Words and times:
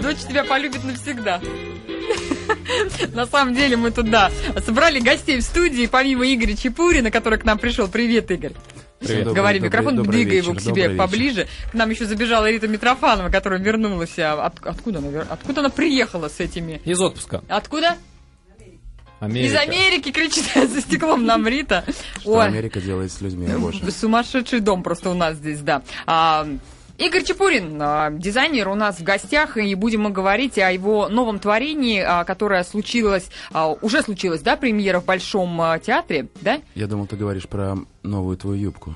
Дочь 0.00 0.18
тебя 0.28 0.44
полюбит 0.44 0.84
навсегда. 0.84 1.40
На 3.14 3.26
самом 3.26 3.54
деле 3.54 3.76
мы 3.76 3.90
туда 3.90 4.30
собрали 4.64 5.00
гостей 5.00 5.38
в 5.38 5.42
студии, 5.42 5.86
помимо 5.86 6.24
Игоря 6.32 6.54
Чепурина, 6.56 7.10
который 7.10 7.38
к 7.38 7.44
нам 7.44 7.58
пришел. 7.58 7.88
Привет, 7.88 8.30
Игорь. 8.30 8.52
Привет. 8.98 9.24
Добрый- 9.26 9.34
Говори, 9.34 9.58
добрый- 9.58 9.66
микрофон, 9.68 9.96
добрый 9.96 10.12
двигай 10.12 10.36
вечер, 10.36 10.44
его 10.50 10.54
к 10.54 10.60
себе 10.60 10.90
поближе. 10.90 11.46
К 11.70 11.74
нам 11.74 11.90
еще 11.90 12.06
забежала 12.06 12.50
Рита 12.50 12.66
Митрофанова, 12.68 13.28
которая 13.28 13.60
вернулась. 13.60 14.18
А 14.18 14.46
от- 14.46 14.64
откуда, 14.66 14.98
она, 14.98 15.22
откуда 15.28 15.60
она 15.60 15.68
приехала 15.70 16.28
с 16.28 16.40
этими? 16.40 16.80
Из 16.84 17.00
отпуска. 17.00 17.42
Откуда? 17.48 17.96
Америка. 19.20 19.46
Из 19.54 19.56
Америки 19.56 20.12
кричит 20.12 20.44
за 20.70 20.80
стеклом 20.80 21.24
нам 21.24 21.46
Рита. 21.46 21.84
Что 22.20 22.32
Ой, 22.32 22.46
Америка 22.46 22.80
делает 22.80 23.12
с 23.12 23.20
людьми. 23.20 23.48
Сумасшедший 23.90 24.60
дом 24.60 24.82
просто 24.82 25.10
у 25.10 25.14
нас 25.14 25.36
здесь, 25.36 25.60
да. 25.60 25.82
А, 26.06 26.46
Игорь 26.98 27.24
Чепурин, 27.24 27.78
а, 27.80 28.10
дизайнер 28.10 28.68
у 28.68 28.74
нас 28.74 28.98
в 28.98 29.02
гостях, 29.02 29.58
и 29.58 29.74
будем 29.74 30.02
мы 30.02 30.10
говорить 30.10 30.58
о 30.58 30.72
его 30.72 31.08
новом 31.08 31.38
творении, 31.38 32.00
а, 32.00 32.24
которое 32.24 32.64
случилось, 32.64 33.28
а, 33.52 33.70
уже 33.70 34.00
случилось, 34.02 34.40
да, 34.40 34.56
премьера 34.56 35.00
в 35.00 35.04
Большом 35.04 35.60
театре, 35.82 36.28
да? 36.40 36.60
Я 36.74 36.86
думал, 36.86 37.06
ты 37.06 37.16
говоришь 37.16 37.48
про 37.48 37.76
новую 38.02 38.38
твою 38.38 38.56
юбку. 38.56 38.94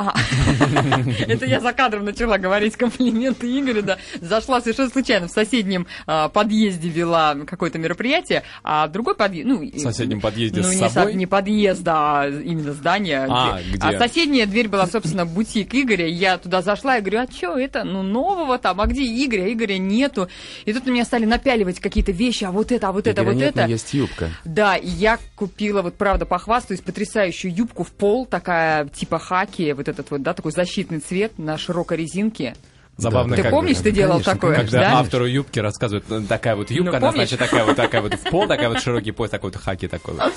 А, 0.00 0.14
Это 1.28 1.44
я 1.44 1.60
за 1.60 1.72
кадром 1.74 2.06
начала 2.06 2.38
говорить 2.38 2.76
комплименты 2.76 3.46
Игорю, 3.58 3.82
да. 3.82 3.98
Зашла 4.22 4.60
совершенно 4.62 4.88
случайно 4.88 5.28
в 5.28 5.30
соседнем 5.30 5.86
а, 6.06 6.28
подъезде 6.30 6.88
вела 6.88 7.34
какое-то 7.46 7.78
мероприятие, 7.78 8.44
а 8.64 8.88
другой 8.88 9.14
подъезд... 9.14 9.46
Ну, 9.46 9.60
В 9.60 9.78
соседнем 9.78 10.20
подъезде 10.22 10.62
ну, 10.62 10.68
с 10.68 10.70
не, 10.70 10.76
со- 10.78 10.88
собой? 10.88 11.14
не 11.14 11.26
подъезд, 11.26 11.82
а 11.86 12.26
именно 12.28 12.72
здание. 12.72 13.26
А, 13.28 13.60
где? 13.60 13.78
А 13.78 13.98
соседняя 13.98 14.46
дверь 14.46 14.68
была, 14.68 14.86
собственно, 14.86 15.26
бутик 15.26 15.74
Игоря. 15.74 16.06
Я 16.06 16.38
туда 16.38 16.62
зашла 16.62 16.96
и 16.96 17.00
говорю, 17.02 17.20
а 17.20 17.30
что 17.30 17.58
это? 17.58 17.84
Ну, 17.84 18.02
нового 18.02 18.58
там, 18.58 18.80
а 18.80 18.86
где 18.86 19.02
Игоря? 19.04 19.52
Игоря 19.52 19.76
нету. 19.76 20.28
И 20.64 20.72
тут 20.72 20.86
на 20.86 20.90
меня 20.90 21.04
стали 21.04 21.26
напяливать 21.26 21.78
какие-то 21.78 22.12
вещи, 22.12 22.44
а 22.44 22.52
вот 22.52 22.72
это, 22.72 22.88
а 22.88 22.92
вот 22.92 23.06
это, 23.06 23.20
Игоря 23.20 23.34
вот 23.34 23.40
нет, 23.40 23.54
но 23.54 23.62
это. 23.62 23.70
есть 23.70 23.92
юбка. 23.92 24.30
Да, 24.46 24.76
и 24.76 24.88
я 24.88 25.18
купила, 25.36 25.82
вот 25.82 25.96
правда, 25.96 26.24
похвастаюсь, 26.24 26.80
потрясающую 26.80 27.54
юбку 27.54 27.84
в 27.84 27.92
пол, 27.92 28.24
такая 28.24 28.86
типа 28.88 29.18
хаки, 29.18 29.72
вот 29.72 29.89
этот 29.90 30.10
вот, 30.10 30.22
да, 30.22 30.32
такой 30.34 30.52
защитный 30.52 31.00
цвет 31.00 31.38
на 31.38 31.58
широкой 31.58 31.98
резинке. 31.98 32.54
Забавно, 32.96 33.34
Ты 33.34 33.42
как- 33.42 33.50
помнишь, 33.52 33.78
ты 33.78 33.92
делал 33.92 34.14
конечно, 34.14 34.34
такое, 34.34 34.56
Когда 34.56 34.80
да? 34.80 34.98
автору 34.98 35.24
юбки 35.24 35.58
рассказывают, 35.58 36.04
ну, 36.10 36.22
такая 36.26 36.54
вот 36.54 36.70
юбка, 36.70 36.92
Ну, 36.92 36.96
она, 36.98 37.12
значит, 37.12 37.38
такая 37.38 37.64
вот, 37.64 37.76
такая 37.76 38.02
вот 38.02 38.12
в 38.14 38.22
пол, 38.30 38.46
такая 38.46 38.68
вот 38.68 38.80
широкий 38.80 39.12
пояс, 39.12 39.30
такой 39.30 39.50
вот 39.50 39.62
хаки 39.62 39.88
такой 39.88 40.14
вот. 40.14 40.32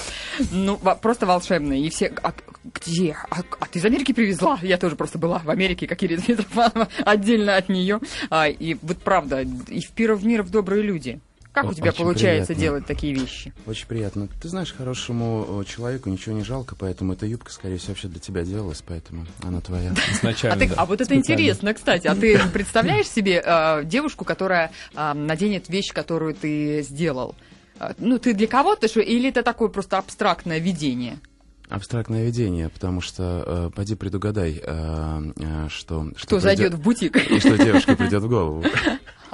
Ну, 0.51 0.77
просто 0.77 1.25
волшебно. 1.25 1.73
И 1.73 1.89
все, 1.89 2.13
а 2.23 2.33
где? 2.85 3.17
А, 3.29 3.41
а 3.59 3.65
ты 3.65 3.79
из 3.79 3.85
Америки 3.85 4.13
привезла? 4.13 4.57
Я 4.61 4.77
тоже 4.77 4.95
просто 4.95 5.17
была 5.17 5.39
в 5.39 5.49
Америке, 5.49 5.87
как 5.87 6.01
Ирина 6.03 6.23
отдельно 7.05 7.57
от 7.57 7.67
нее. 7.67 7.99
А, 8.29 8.47
и 8.47 8.77
вот 8.81 8.99
правда, 8.99 9.41
и 9.41 9.81
в 9.81 9.91
первый 9.91 10.23
мир 10.23 10.43
в 10.43 10.49
добрые 10.49 10.83
люди. 10.83 11.19
Как 11.53 11.65
у 11.65 11.73
тебя 11.73 11.89
очень 11.91 11.99
получается 12.03 12.47
приятно. 12.47 12.61
делать 12.61 12.85
такие 12.87 13.13
вещи? 13.13 13.53
Очень 13.67 13.87
приятно. 13.87 14.27
Ты 14.41 14.49
знаешь, 14.49 14.73
хорошему 14.73 15.63
человеку 15.67 16.09
ничего 16.09 16.35
не 16.35 16.43
жалко, 16.43 16.75
поэтому 16.75 17.13
эта 17.13 17.25
юбка, 17.27 17.51
скорее 17.51 17.77
всего, 17.77 17.91
вообще 17.91 18.07
для 18.07 18.19
тебя 18.19 18.43
делалась, 18.43 18.83
поэтому 18.85 19.25
она 19.43 19.61
твоя. 19.61 19.93
А, 20.09 20.13
Изначально, 20.13 20.59
ты, 20.59 20.67
да. 20.69 20.75
а 20.77 20.85
вот 20.85 20.95
это 20.95 21.05
Специально. 21.05 21.21
интересно, 21.21 21.73
кстати. 21.73 22.07
А 22.07 22.15
ты 22.15 22.39
представляешь 22.53 23.07
себе 23.07 23.41
э, 23.45 23.83
девушку, 23.85 24.25
которая 24.25 24.71
э, 24.95 25.13
наденет 25.13 25.69
вещь, 25.69 25.93
которую 25.93 26.33
ты 26.33 26.81
сделал? 26.81 27.35
Э, 27.79 27.93
Ну, 27.99 28.17
ты 28.17 28.33
для 28.33 28.47
кого-то, 28.47 28.87
что, 28.87 28.99
или 29.01 29.29
это 29.29 29.43
такое 29.43 29.69
просто 29.69 29.97
абстрактное 29.99 30.57
видение? 30.59 31.17
Абстрактное 31.69 32.25
видение, 32.25 32.69
потому 32.69 32.99
что 33.01 33.43
э, 33.45 33.69
поди 33.75 33.95
предугадай, 33.95 34.59
э, 34.61 35.21
э, 35.37 35.67
что... 35.69 36.09
Кто 36.17 36.37
придет- 36.37 36.41
зайдет 36.41 36.73
в 36.73 36.81
бутик? 36.81 37.15
И 37.31 37.39
что 37.39 37.57
девушке 37.57 37.95
придет 37.95 38.21
в 38.23 38.27
голову. 38.27 38.63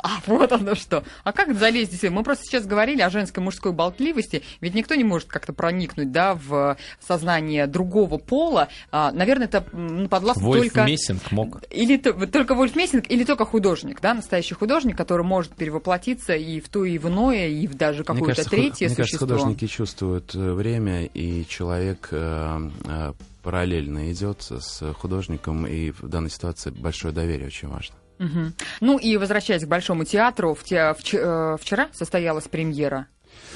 А 0.04 0.20
вот 0.28 0.52
оно 0.52 0.76
что. 0.76 1.04
А 1.24 1.32
как 1.32 1.54
залезть 1.58 1.94
здесь? 1.94 2.10
Мы 2.10 2.24
просто 2.24 2.44
сейчас 2.46 2.66
говорили 2.66 3.02
о 3.02 3.10
женской 3.10 3.44
мужской 3.44 3.72
болтливости, 3.72 4.44
ведь 4.62 4.74
никто 4.74 4.96
не 4.96 5.04
может 5.04 5.28
как-то 5.28 5.54
проникнуть, 5.54 6.12
да, 6.12 6.34
в 6.36 6.78
сознание 7.06 7.68
другого 7.68 8.18
пола. 8.18 8.70
А, 8.92 9.12
наверное, 9.12 9.48
это 9.48 9.66
м, 9.74 10.08
подвластно 10.10 10.44
Вольф 10.44 10.74
только... 10.74 10.86
Мессинг 10.86 11.32
мог. 11.32 11.62
Или 11.70 11.98
только 11.98 12.56
Вольф 12.56 12.76
Мессинг, 12.76 13.06
или 13.10 13.24
только 13.24 13.46
художник, 13.46 14.02
да, 14.02 14.14
настоящий 14.14 14.54
художник, 14.56 14.98
который 14.98 15.26
может 15.26 15.54
перевоплотиться 15.56 16.36
и 16.36 16.60
в 16.60 16.70
то, 16.70 16.86
и 16.86 16.98
в 16.98 17.08
иное, 17.08 17.48
и 17.48 17.68
в 17.68 17.76
даже 17.76 18.00
Мне 18.00 18.06
какое-то 18.06 18.26
кажется, 18.28 18.50
ху- 18.50 18.56
третье 18.56 18.88
мне 18.88 18.96
кажется, 18.96 19.18
существо. 19.18 19.28
художники 19.38 19.68
чувствуют 19.68 20.36
э, 20.36 20.54
время, 20.54 21.06
и 21.06 21.46
человек 21.48 22.10
э, 22.12 22.70
э, 22.86 23.14
параллельно 23.44 24.12
идет 24.12 24.42
с 24.42 24.94
художником, 24.94 25.66
и 25.66 25.92
в 25.92 26.08
данной 26.08 26.30
ситуации 26.30 26.72
большое 26.72 27.14
доверие 27.14 27.48
очень 27.48 27.68
важно. 27.70 27.96
Мгм. 28.20 28.54
Ну 28.82 28.98
и 29.00 29.18
возвращаясь 29.18 29.64
к 29.64 29.68
Большому 29.68 30.04
театру, 30.06 30.54
в 30.54 30.64
те- 30.64 30.94
э, 31.14 31.58
вчера 31.60 31.90
состоялась 31.94 32.48
премьера. 32.48 33.08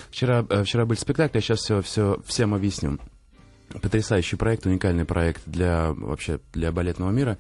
Вчера, 0.10 0.46
э, 0.50 0.64
вчера 0.64 0.86
был 0.86 0.96
спектакль, 0.96 1.38
я 1.38 1.42
сейчас 1.42 1.60
все, 1.60 1.82
все 1.82 2.22
всем 2.26 2.54
объясню. 2.54 2.98
Потрясающий 3.82 4.36
проект, 4.36 4.66
уникальный 4.66 5.06
проект 5.06 5.42
для 5.46 5.92
вообще 5.94 6.40
для 6.54 6.72
балетного 6.72 7.12
мира. 7.12 7.38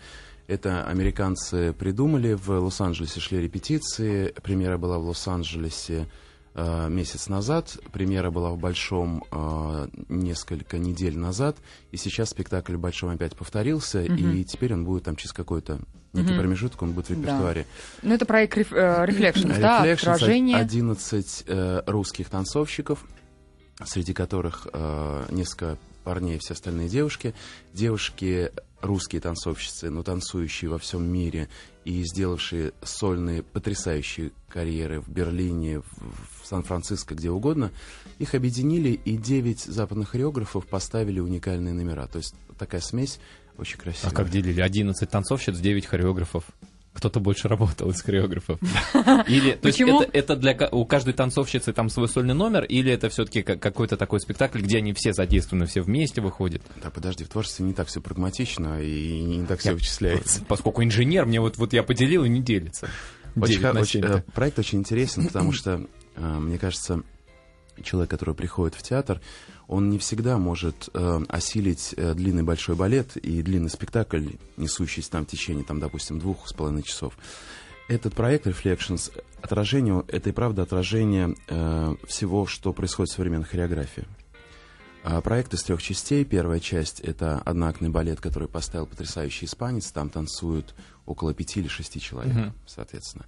Это 0.48 0.84
американцы 0.86 1.74
придумали, 1.74 2.34
в 2.34 2.50
Лос-Анджелесе 2.50 3.20
шли 3.22 3.40
репетиции, 3.40 4.34
премьера 4.44 4.78
была 4.78 4.98
в 5.00 5.04
Лос-Анджелесе 5.06 6.08
э, 6.56 6.90
месяц 6.90 7.30
назад, 7.30 7.78
премьера 7.94 8.30
была 8.30 8.50
в 8.52 8.58
Большом 8.58 9.24
э, 9.32 9.88
несколько 10.10 10.78
недель 10.78 11.18
назад, 11.18 11.58
и 11.92 11.98
сейчас 11.98 12.30
спектакль 12.32 12.76
в 12.76 12.80
Большом 12.80 13.12
опять 13.12 13.36
повторился, 13.36 14.00
Мгм. 14.02 14.32
и 14.34 14.44
теперь 14.44 14.74
он 14.74 14.84
будет 14.86 15.04
там 15.04 15.16
через 15.16 15.32
какой-то 15.34 15.80
некий 16.14 16.30
Мгм. 16.32 16.40
промежуток, 16.40 16.82
он 16.82 16.92
будет 16.94 17.10
в 17.10 17.10
Да. 17.10 17.16
репертуаре. 17.16 17.66
Ну 18.02 18.14
это 18.14 18.26
проект 18.26 18.58
реф- 18.58 18.72
э, 18.74 19.06
Reflections, 19.06 19.60
да, 19.60 19.86
Reflections, 19.86 19.94
отражение. 20.14 20.58
11 20.58 21.44
э, 21.48 21.82
русских 21.88 22.30
танцовщиков, 22.30 23.04
среди 23.86 24.14
которых 24.14 24.68
э, 24.72 25.26
несколько 25.32 25.78
парней 26.04 26.36
и 26.36 26.40
все 26.40 26.54
остальные 26.54 26.90
девушки. 26.90 27.34
Девушки 27.74 28.52
русские 28.82 29.22
танцовщицы, 29.22 29.90
но 29.90 30.04
танцующие 30.04 30.70
во 30.70 30.78
всем 30.78 31.04
мире 31.06 31.48
и 31.86 32.04
сделавшие 32.04 32.74
сольные 32.84 33.42
потрясающие 33.42 34.32
карьеры 34.50 35.00
в 35.00 35.08
Берлине, 35.10 35.80
в, 35.80 35.86
в 36.42 36.46
Сан-Франциско, 36.48 37.16
где 37.16 37.30
угодно, 37.32 37.72
их 38.20 38.36
объединили, 38.36 38.90
и 38.90 39.16
9 39.18 39.62
западных 39.62 40.10
хореографов 40.10 40.68
поставили 40.68 41.20
уникальные 41.22 41.74
номера. 41.74 42.08
То 42.08 42.18
есть 42.18 42.36
такая 42.60 42.82
смесь 42.82 43.20
очень 43.58 43.78
А 43.80 43.82
красивая. 43.84 44.14
как 44.16 44.30
делили? 44.30 44.62
11 44.62 45.10
танцовщиц, 45.10 45.58
9 45.60 45.86
хореографов. 45.86 46.44
Кто-то 46.94 47.20
больше 47.20 47.48
работал 47.48 47.90
из 47.90 48.02
хореографов. 48.04 48.60
Или, 49.28 49.54
то 49.54 49.68
есть 49.68 49.80
Почему? 49.80 50.02
это, 50.02 50.12
это 50.16 50.36
для 50.36 50.56
у 50.72 50.86
каждой 50.86 51.14
танцовщицы 51.16 51.74
там 51.74 51.90
свой 51.90 52.08
сольный 52.08 52.36
номер, 52.36 52.66
или 52.66 52.92
это 52.92 53.10
все-таки 53.10 53.42
какой-то 53.42 53.98
такой 53.98 54.20
спектакль, 54.20 54.60
где 54.62 54.78
они 54.78 54.94
все 54.94 55.12
задействованы, 55.12 55.66
все 55.66 55.82
вместе 55.82 56.22
выходят? 56.22 56.62
Да, 56.84 56.92
подожди, 56.92 57.24
в 57.24 57.30
творчестве 57.30 57.66
не 57.66 57.74
так 57.74 57.88
все 57.88 58.00
прагматично 58.00 58.80
и 58.80 59.22
не 59.22 59.46
так 59.48 59.60
все 59.60 59.70
Я- 59.70 59.76
вычисляется. 59.76 60.44
Поскольку 60.48 60.84
инженер, 60.84 61.26
мне 61.26 61.40
вот, 61.42 61.58
вот 61.58 61.74
я 61.74 61.82
поделил 61.82 62.26
и 62.26 62.30
не 62.30 62.42
делится. 62.42 62.88
Очень, 63.36 63.54
9 63.56 63.62
хо- 63.66 63.74
на 63.74 63.82
очень, 63.82 64.02
7, 64.04 64.12
э, 64.12 64.22
проект 64.36 64.60
очень 64.60 64.78
интересен, 64.80 65.26
потому 65.26 65.52
что, 65.52 65.88
э, 66.16 66.22
мне 66.22 66.60
кажется, 66.60 67.02
человек, 67.82 68.10
который 68.12 68.36
приходит 68.36 68.76
в 68.76 68.84
театр, 68.84 69.22
он 69.68 69.90
не 69.90 69.98
всегда 69.98 70.38
может 70.38 70.90
э, 70.94 71.22
осилить 71.30 71.94
э, 71.98 72.14
длинный 72.14 72.44
большой 72.44 72.76
балет 72.76 73.18
и 73.18 73.42
длинный 73.42 73.70
спектакль, 73.70 74.28
несущийся 74.58 75.12
там 75.12 75.26
в 75.26 75.30
течение, 75.30 75.64
там, 75.64 75.80
допустим, 75.80 76.20
двух 76.20 76.48
с 76.48 76.54
половиной 76.54 76.84
часов. 76.84 77.18
Этот 77.88 78.14
проект 78.14 78.48
Reflections, 78.48 79.12
отражение, 79.42 80.04
это 80.08 80.30
и 80.30 80.34
правда 80.34 80.62
отражение 80.64 81.36
э, 81.48 81.96
всего, 82.08 82.46
что 82.46 82.74
происходит 82.74 83.12
в 83.12 83.16
современной 83.16 83.46
хореографии. 83.46 84.06
А, 85.06 85.20
Проект 85.20 85.54
из 85.54 85.64
трех 85.64 85.82
частей. 85.82 86.24
Первая 86.24 86.62
часть— 86.62 87.00
это 87.02 87.40
одноактный 87.40 87.90
балет, 87.90 88.22
который 88.22 88.48
поставил 88.48 88.86
потрясающий 88.86 89.46
испанец. 89.48 89.92
Там 89.92 90.10
танцуют 90.10 90.74
около 91.06 91.34
пяти 91.34 91.60
или 91.60 91.68
шести 91.68 92.00
человек, 92.00 92.34
Мгм. 92.34 92.54
соответственно. 92.66 93.26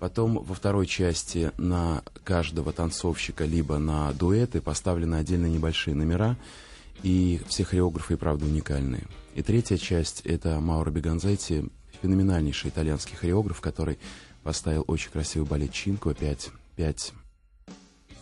Потом 0.00 0.42
во 0.42 0.54
второй 0.54 0.86
части 0.86 1.52
на 1.58 2.02
каждого 2.24 2.72
танцовщика 2.72 3.44
либо 3.44 3.76
на 3.76 4.12
дуэты 4.14 4.62
поставлены 4.62 5.16
отдельно 5.16 5.44
небольшие 5.44 5.94
номера, 5.94 6.38
и 7.02 7.40
все 7.48 7.64
хореографы 7.64 8.14
и 8.14 8.16
правда 8.16 8.46
уникальные. 8.46 9.06
И 9.34 9.42
третья 9.42 9.76
часть— 9.76 10.22
это 10.24 10.58
Мауро 10.58 10.90
Беганзетти, 10.90 11.66
феноменальнейший 12.00 12.70
итальянский 12.70 13.14
хореограф, 13.14 13.60
который 13.60 13.98
поставил 14.42 14.84
очень 14.86 15.10
красивый 15.10 15.46
балет 15.46 15.70
Чинко, 15.70 16.14
пять, 16.14 16.48
пять 16.76 17.12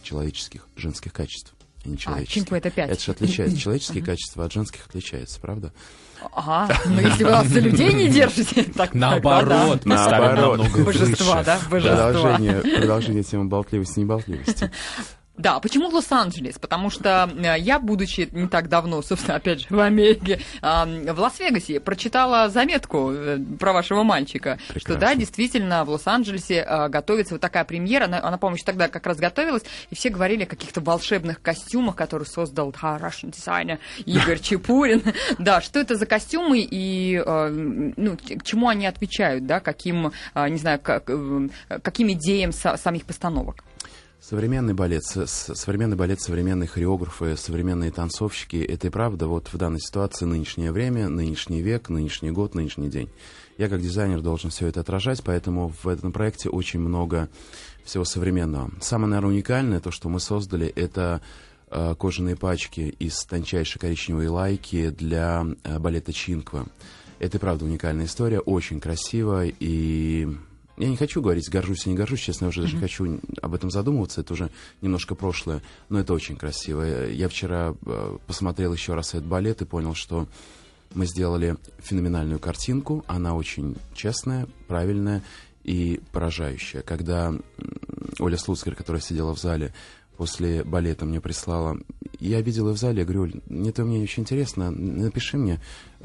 человеческих, 0.03 0.67
женских 0.75 1.13
качеств, 1.13 1.55
а 1.85 1.89
не 1.89 1.95
А, 1.95 1.99
человеческих. 1.99 2.35
Чинко 2.35 2.57
это 2.57 2.71
пять. 2.71 2.91
Это 2.91 3.03
же 3.03 3.13
отличается. 3.13 3.57
Человеческие 3.59 4.05
качества 4.05 4.45
от 4.45 4.53
женских 4.53 4.87
отличаются, 4.87 5.41
правда? 5.41 5.73
Ага, 6.33 6.77
ну 6.87 7.01
если 7.01 7.23
вы 7.25 7.49
за 7.49 7.61
людей 7.61 7.93
не 7.93 8.09
держите, 8.09 8.65
так 8.77 8.93
Наоборот, 8.95 9.85
мы 9.85 9.97
ставим 9.97 10.35
Наоборот. 10.35 10.59
намного 10.59 10.85
Божества, 10.85 11.45
да, 11.45 11.59
божества. 11.71 12.13
Продолжение, 12.13 12.55
продолжение 12.79 13.23
темы 13.23 13.45
болтливости 13.45 14.01
и 14.01 14.03
неболтливости. 14.03 14.71
Да, 15.39 15.61
почему 15.61 15.89
Лос-Анджелес? 15.89 16.59
Потому 16.59 16.91
что 16.91 17.31
э, 17.33 17.59
я, 17.61 17.79
будучи 17.79 18.29
не 18.33 18.49
так 18.49 18.69
давно, 18.69 19.01
собственно, 19.03 19.37
опять 19.37 19.61
же, 19.61 19.67
в 19.71 19.79
Америке, 19.79 20.41
в 20.61 21.15
Лас-Вегасе, 21.17 21.79
прочитала 21.79 22.49
заметку 22.49 23.13
э, 23.13 23.39
про 23.59 23.73
вашего 23.73 24.03
мальчика, 24.03 24.59
Прекрасно. 24.69 24.81
что 24.81 24.97
да, 24.97 25.15
действительно, 25.15 25.85
в 25.85 25.91
Лос-Анджелесе 25.91 26.67
э, 26.69 26.89
готовится 26.89 27.35
вот 27.35 27.41
такая 27.41 27.65
премьера. 27.65 28.07
Она, 28.07 28.21
она 28.21 28.37
по-моему, 28.37 28.59
тогда 28.65 28.89
как 28.89 29.07
раз 29.07 29.19
готовилась, 29.19 29.63
и 29.91 29.95
все 29.95 30.11
говорили 30.11 30.43
о 30.43 30.47
каких-то 30.47 30.81
волшебных 30.81 31.41
костюмах, 31.41 31.95
которые 31.95 32.27
создал 32.27 32.73
да, 32.73 32.99
Russian 32.99 33.31
дизайнер 33.31 33.79
Игорь 34.05 34.39
Чепурин. 34.43 35.03
Да, 35.39 35.61
что 35.61 35.79
это 35.79 35.95
за 35.95 36.07
костюмы 36.07 36.67
и 36.69 37.23
ну, 37.25 38.17
к 38.17 38.43
чему 38.45 38.69
они 38.69 38.87
отвечают, 38.87 39.47
да, 39.47 39.61
каким, 39.61 40.13
не 40.35 40.57
знаю, 40.57 40.81
каким 40.81 42.13
идеям 42.13 42.53
самих 42.53 43.05
постановок? 43.05 43.63
Современный 44.29 44.75
балет, 44.75 45.05
современный 45.07 45.97
балет, 45.97 46.21
современные 46.21 46.69
хореографы, 46.69 47.35
современные 47.39 47.91
танцовщики— 47.91 48.57
это 48.69 48.89
и 48.89 48.91
правда 48.91 49.27
вот 49.27 49.49
в 49.51 49.57
данной 49.57 49.81
ситуации 49.81 50.27
нынешнее 50.27 50.71
время, 50.71 51.09
нынешний 51.09 51.63
век, 51.63 51.89
нынешний 51.89 52.31
год, 52.31 52.55
нынешний 52.55 52.91
день. 52.91 53.09
Я 53.57 53.71
как 53.71 53.81
дизайнер 53.81 54.21
должен 54.21 54.51
все 54.51 54.67
это 54.67 54.81
отражать, 54.81 55.23
поэтому 55.25 55.73
в 55.83 55.89
этом 55.89 56.13
проекте 56.13 56.51
очень 56.51 56.79
много 56.79 57.31
всего 57.85 58.05
современного. 58.05 58.71
Самое, 58.83 59.09
наверное, 59.09 59.31
уникальное, 59.31 59.81
то, 59.81 59.91
что 59.91 60.11
мы 60.11 60.21
создали, 60.21 60.67
это 60.67 61.23
э, 61.71 61.95
кожаные 61.99 62.37
пачки 62.37 62.95
из 62.99 63.19
тончайшей 63.25 63.81
коричневой 63.81 64.29
лайки 64.29 64.91
для 64.91 65.47
э, 65.65 65.79
балета 65.79 66.13
Чинква. 66.13 66.67
Это 67.19 67.39
и 67.39 67.41
правда 67.41 67.65
уникальная 67.65 68.05
история, 68.05 68.41
очень 68.41 68.79
красивая 68.79 69.51
и 69.59 70.29
я 70.79 70.89
не 70.89 70.97
хочу 70.97 71.21
говорить, 71.21 71.51
горжусь 71.51 71.87
и 71.87 71.91
не 71.91 71.97
горжусь, 71.97 72.21
честно, 72.21 72.47
я 72.47 72.49
уже 72.51 72.63
даже 72.63 72.79
хочу 72.79 73.21
об 73.43 73.55
этом 73.55 73.71
задумываться, 73.71 74.21
это 74.21 74.33
уже 74.33 74.51
немножко 74.81 75.15
прошлое, 75.15 75.63
но 75.89 75.99
это 75.99 76.15
очень 76.15 76.37
красиво. 76.37 76.83
Я 77.09 77.29
вчера 77.29 77.75
э, 77.85 78.17
посмотрел 78.27 78.73
еще 78.73 78.95
раз 78.95 79.11
этот 79.11 79.27
балет 79.27 79.61
и 79.61 79.65
понял, 79.65 79.95
что 79.95 80.29
мы 80.95 81.07
сделали 81.07 81.57
феноменальную 81.79 82.39
картинку, 82.39 83.05
она 83.09 83.35
очень 83.35 83.77
честная, 83.95 84.47
правильная 84.69 85.23
и 85.65 86.01
поражающая. 86.13 86.83
Когда 86.83 87.35
Оля 88.19 88.39
Слуцкер, 88.39 88.75
которая 88.75 89.03
сидела 89.03 89.35
в 89.35 89.39
зале, 89.39 89.75
после 90.17 90.65
балета 90.65 91.07
мне 91.07 91.21
прислала. 91.21 91.79
Я 92.19 92.41
видел 92.41 92.67
ее 92.67 92.75
в 92.75 92.79
зале, 92.79 93.01
я 93.01 93.05
говорю, 93.05 93.23
Оль, 93.23 93.41
мне 93.47 93.71
это 93.71 93.85
мне 93.85 94.03
очень 94.03 94.25
интересно, 94.25 94.71
напиши 94.71 95.37
мне 95.37 95.61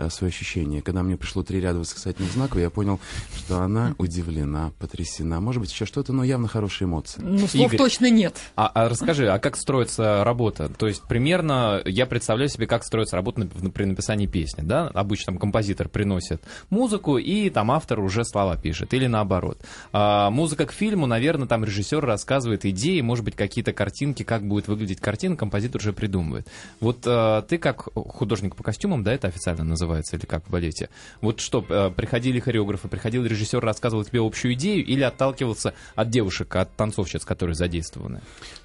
свои 0.09 0.29
ощущения. 0.29 0.81
Когда 0.81 1.03
мне 1.03 1.17
пришло 1.17 1.43
три 1.43 1.59
ряда 1.59 1.79
восклицательных 1.79 2.31
знаков, 2.31 2.59
я 2.59 2.69
понял, 2.69 2.99
что 3.37 3.61
она 3.61 3.95
удивлена, 3.97 4.71
потрясена. 4.79 5.39
Может 5.39 5.61
быть, 5.61 5.71
еще 5.71 5.85
что-то, 5.85 6.13
но 6.13 6.23
явно 6.23 6.47
хорошие 6.47 6.87
эмоции. 6.87 7.21
Ну, 7.21 7.47
слов 7.47 7.67
Игорь, 7.67 7.77
точно 7.77 8.09
нет. 8.09 8.37
А, 8.55 8.67
а 8.67 8.89
расскажи, 8.89 9.29
а 9.29 9.39
как 9.39 9.57
строится 9.57 10.23
работа? 10.23 10.69
То 10.69 10.87
есть, 10.87 11.03
примерно, 11.03 11.81
я 11.85 12.05
представляю 12.05 12.49
себе, 12.49 12.67
как 12.67 12.83
строится 12.83 13.15
работа 13.15 13.41
на, 13.41 13.69
при 13.69 13.85
написании 13.85 14.27
песни, 14.27 14.61
да? 14.63 14.87
Обычно 14.93 15.33
там 15.33 15.37
композитор 15.37 15.89
приносит 15.89 16.41
музыку, 16.69 17.17
и 17.17 17.49
там 17.49 17.71
автор 17.71 17.99
уже 17.99 18.25
слова 18.25 18.57
пишет, 18.57 18.93
или 18.93 19.07
наоборот. 19.07 19.59
А, 19.91 20.29
музыка 20.29 20.65
к 20.65 20.71
фильму, 20.71 21.05
наверное, 21.05 21.47
там 21.47 21.63
режиссер 21.63 22.03
рассказывает 22.03 22.65
идеи, 22.65 23.01
может 23.01 23.25
быть, 23.25 23.35
какие-то 23.35 23.73
картинки, 23.73 24.23
как 24.23 24.47
будет 24.47 24.67
выглядеть 24.67 24.99
картина, 24.99 25.35
композитор 25.35 25.81
уже 25.81 25.93
придумывает. 25.93 26.47
Вот 26.79 27.05
э, 27.05 27.43
ты 27.47 27.57
как 27.57 27.89
художник 27.93 28.55
по 28.55 28.63
костюмам, 28.63 29.03
да, 29.03 29.13
это 29.13 29.27
официально 29.27 29.63
называется, 29.63 29.82
или 30.17 30.25
как 30.25 30.45
в 30.47 30.49
балете, 30.49 30.89
вот 31.21 31.39
что, 31.39 31.65
э, 31.67 31.91
приходили 31.91 32.39
хореографы, 32.39 32.87
приходил 32.87 33.25
режиссер, 33.25 33.59
рассказывал 33.59 34.03
тебе 34.03 34.21
общую 34.21 34.53
идею 34.53 34.85
или 34.85 35.01
отталкивался 35.01 35.73
от 35.95 36.09
девушек, 36.09 36.55
от 36.55 36.75
танцовщиц, 36.75 37.25
которые 37.25 37.55
задействованы? 37.55 38.21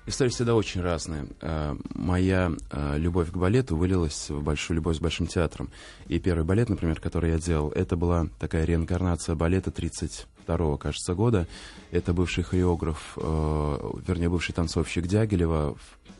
История 0.07 0.31
всегда 0.31 0.55
очень 0.55 0.81
разная. 0.81 1.27
Э, 1.41 1.77
моя 1.95 2.53
э, 2.71 2.99
любовь 2.99 3.31
к 3.31 3.37
балету 3.37 3.77
вылилась 3.77 4.31
в 4.31 4.43
большую 4.43 4.77
любовь 4.77 4.97
с 4.97 5.01
Большим 5.01 5.27
театром. 5.27 5.71
И 6.09 6.19
первый 6.19 6.45
балет, 6.45 6.69
например, 6.69 7.01
который 7.01 7.31
я 7.33 7.39
делал, 7.39 7.71
это 7.71 7.97
была 7.97 8.27
такая 8.39 8.65
реинкарнация 8.65 9.35
балета 9.35 9.71
32 9.71 10.77
кажется, 10.79 11.15
года. 11.15 11.47
Это 11.91 12.13
бывший 12.13 12.45
хореограф, 12.45 13.17
вернее, 13.17 14.29
бывший 14.29 14.53
танцовщик 14.53 15.07
Дягилева 15.07 15.77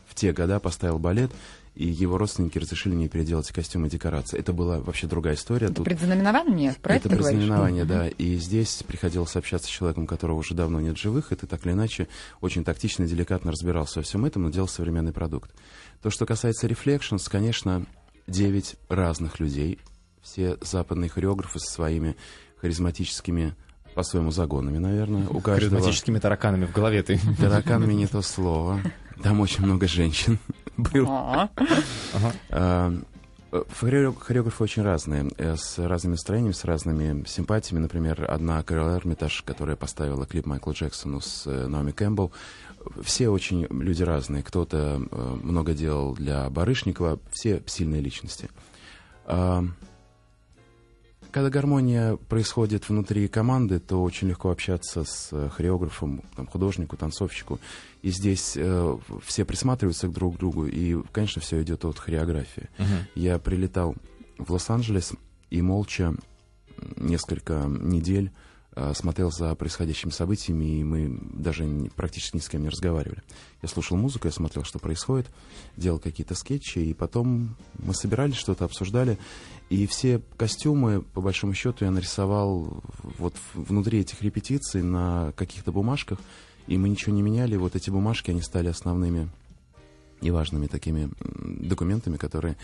в 0.09 0.15
те 0.15 0.33
года 0.33 0.59
поставил 0.59 0.99
балет, 0.99 1.31
и 1.79 1.87
его 1.87 2.17
родственники 2.17 2.57
разрешили 2.57 2.93
мне 2.93 3.07
переделать 3.07 3.49
костюмы 3.53 3.87
и 3.87 3.89
декорации. 3.89 4.37
Это 4.37 4.51
была 4.51 4.81
вообще 4.81 5.07
другая 5.07 5.35
история. 5.35 5.67
Это 5.67 5.75
Тут... 5.75 5.85
предзнаменование, 5.85 6.75
про 6.81 6.95
это, 6.95 7.07
это 7.07 7.15
предзнаменование, 7.15 7.85
да. 7.85 8.09
И 8.09 8.35
здесь 8.35 8.83
приходилось 8.85 9.37
общаться 9.37 9.69
с 9.69 9.71
человеком, 9.71 10.05
которого 10.05 10.39
уже 10.39 10.53
давно 10.55 10.81
нет 10.81 10.97
живых, 10.97 11.31
и 11.31 11.37
ты 11.37 11.47
так 11.47 11.65
или 11.65 11.71
иначе 11.71 12.09
очень 12.41 12.65
тактично 12.65 13.03
и 13.03 13.07
деликатно 13.07 13.53
разбирался 13.53 13.99
во 13.99 14.03
всем 14.03 14.25
этом, 14.25 14.43
но 14.43 14.49
делал 14.49 14.67
современный 14.67 15.13
продукт. 15.13 15.51
То, 16.01 16.09
что 16.09 16.25
касается 16.25 16.67
Reflections, 16.67 17.29
конечно, 17.31 17.85
девять 18.27 18.75
разных 18.89 19.39
людей, 19.39 19.79
все 20.21 20.57
западные 20.59 21.09
хореографы 21.09 21.59
со 21.59 21.71
своими 21.71 22.17
харизматическими 22.57 23.55
по-своему 23.95 24.31
загонами, 24.31 24.79
наверное. 24.79 25.29
У 25.29 25.39
каждого... 25.39 25.71
Харизматическими 25.71 26.19
тараканами 26.19 26.65
в 26.65 26.73
голове 26.73 27.03
ты. 27.03 27.21
Тараканами 27.37 27.93
не 27.93 28.07
то 28.07 28.21
слово. 28.21 28.81
Там 29.23 29.41
очень 29.41 29.65
много 29.65 29.87
женщин 29.87 30.39
было. 30.83 31.49
А, 32.49 32.93
хореографы 33.51 34.63
очень 34.63 34.83
разные, 34.83 35.29
э, 35.37 35.55
с 35.55 35.79
разными 35.79 36.13
настроениями, 36.13 36.53
с 36.53 36.63
разными 36.65 37.25
симпатиями. 37.27 37.81
Например, 37.81 38.25
одна 38.29 38.61
Кэрол 38.63 38.95
Эрмитаж, 38.97 39.41
которая 39.41 39.75
поставила 39.75 40.25
клип 40.25 40.45
Майклу 40.45 40.73
Джексону 40.73 41.21
с 41.21 41.47
э, 41.47 41.67
Наоми 41.67 41.91
Кэмпбелл. 41.91 42.31
Все 43.01 43.29
очень 43.29 43.67
люди 43.69 44.03
разные. 44.03 44.43
Кто-то 44.43 45.01
э, 45.11 45.37
много 45.41 45.73
делал 45.73 46.13
для 46.13 46.49
Барышникова. 46.49 47.19
Все 47.31 47.63
сильные 47.65 48.01
личности. 48.01 48.49
Когда 51.31 51.49
гармония 51.49 52.15
происходит 52.15 52.89
внутри 52.89 53.27
команды, 53.27 53.79
то 53.79 54.01
очень 54.01 54.29
легко 54.29 54.49
общаться 54.49 55.03
с 55.03 55.29
э, 55.31 55.49
хореографом, 55.49 56.23
там, 56.35 56.47
художнику, 56.47 56.97
танцовщику. 56.97 57.59
И 58.01 58.09
здесь 58.09 58.53
э, 58.55 58.97
все 59.23 59.45
присматриваются 59.45 60.07
к 60.07 60.11
друг 60.11 60.37
другу, 60.37 60.65
и, 60.65 61.01
конечно, 61.11 61.41
все 61.41 61.61
идет 61.61 61.85
от 61.85 61.99
хореографии. 61.99 62.69
Uh-huh. 62.77 63.03
Я 63.15 63.37
прилетал 63.37 63.95
в 64.37 64.51
Лос-Анджелес 64.51 65.13
и 65.49 65.61
молча 65.61 66.15
несколько 66.95 67.65
недель 67.67 68.31
смотрел 68.93 69.31
за 69.31 69.55
происходящими 69.55 70.11
событиями, 70.11 70.79
и 70.79 70.83
мы 70.83 71.19
даже 71.33 71.65
практически 71.95 72.37
ни 72.37 72.39
с 72.39 72.47
кем 72.47 72.61
не 72.61 72.69
разговаривали. 72.69 73.21
Я 73.61 73.69
слушал 73.69 73.97
музыку, 73.97 74.27
я 74.27 74.31
смотрел, 74.31 74.63
что 74.63 74.79
происходит, 74.79 75.27
делал 75.75 75.99
какие-то 75.99 76.35
скетчи, 76.35 76.79
и 76.79 76.93
потом 76.93 77.55
мы 77.77 77.93
собирались, 77.93 78.35
что-то 78.35 78.65
обсуждали. 78.65 79.17
И 79.69 79.85
все 79.87 80.21
костюмы, 80.37 81.01
по 81.01 81.21
большому 81.21 81.53
счету, 81.53 81.85
я 81.85 81.91
нарисовал 81.91 82.83
вот 83.17 83.35
внутри 83.53 83.99
этих 83.99 84.21
репетиций 84.21 84.81
на 84.81 85.33
каких-то 85.35 85.71
бумажках, 85.71 86.19
и 86.67 86.77
мы 86.77 86.89
ничего 86.89 87.15
не 87.15 87.21
меняли. 87.21 87.55
Вот 87.55 87.75
эти 87.75 87.89
бумажки, 87.89 88.31
они 88.31 88.41
стали 88.41 88.67
основными 88.67 89.29
и 90.21 90.31
важными 90.31 90.67
такими 90.67 91.09
документами, 91.21 92.17
которые 92.17 92.53
э, 92.53 92.57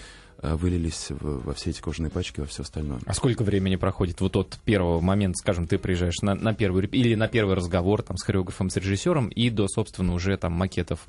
вылились 0.56 1.08
в, 1.10 1.46
во 1.46 1.54
все 1.54 1.72
эти 1.72 1.82
кожаные 1.82 2.10
пачки, 2.10 2.40
во 2.42 2.46
все 2.46 2.64
остальное. 2.64 3.00
А 3.06 3.14
сколько 3.14 3.44
времени 3.44 3.76
проходит 3.76 4.22
вот 4.22 4.36
от 4.36 4.60
первого 4.64 5.02
момента, 5.02 5.38
скажем, 5.38 5.68
ты 5.68 5.78
приезжаешь 5.78 6.22
на, 6.22 6.36
на 6.36 6.54
первый 6.54 6.86
или 6.88 7.16
на 7.16 7.28
первый 7.28 7.56
разговор 7.56 8.02
там 8.04 8.18
с 8.18 8.24
хореографом, 8.24 8.70
с 8.70 8.78
режиссером 8.78 9.30
и 9.30 9.50
до, 9.50 9.68
собственно, 9.68 10.14
уже 10.14 10.38
там 10.38 10.54
макетов? 10.54 11.08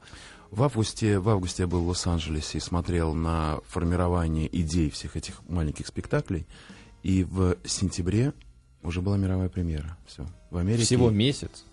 В 0.51 0.63
августе, 0.63 1.19
в 1.19 1.29
августе 1.29 1.65
я 1.65 1.67
был 1.67 1.83
в 1.83 1.89
Лос-Анджелесе 1.89 2.59
и 2.59 2.61
смотрел 2.61 3.15
на 3.15 3.59
формирование 3.67 4.49
идей 4.61 4.91
всех 4.91 5.17
этих 5.17 5.47
маленьких 5.49 5.87
спектаклей. 5.87 6.47
И 7.03 7.25
в 7.25 7.57
сентябре 7.65 8.33
уже 8.83 9.01
была 9.01 9.17
мировая 9.17 9.49
премьера. 9.49 9.97
Все. 10.07 10.27
В 10.51 10.57
Америке. 10.57 10.85
Всего 10.85 11.11
месяц? 11.11 11.65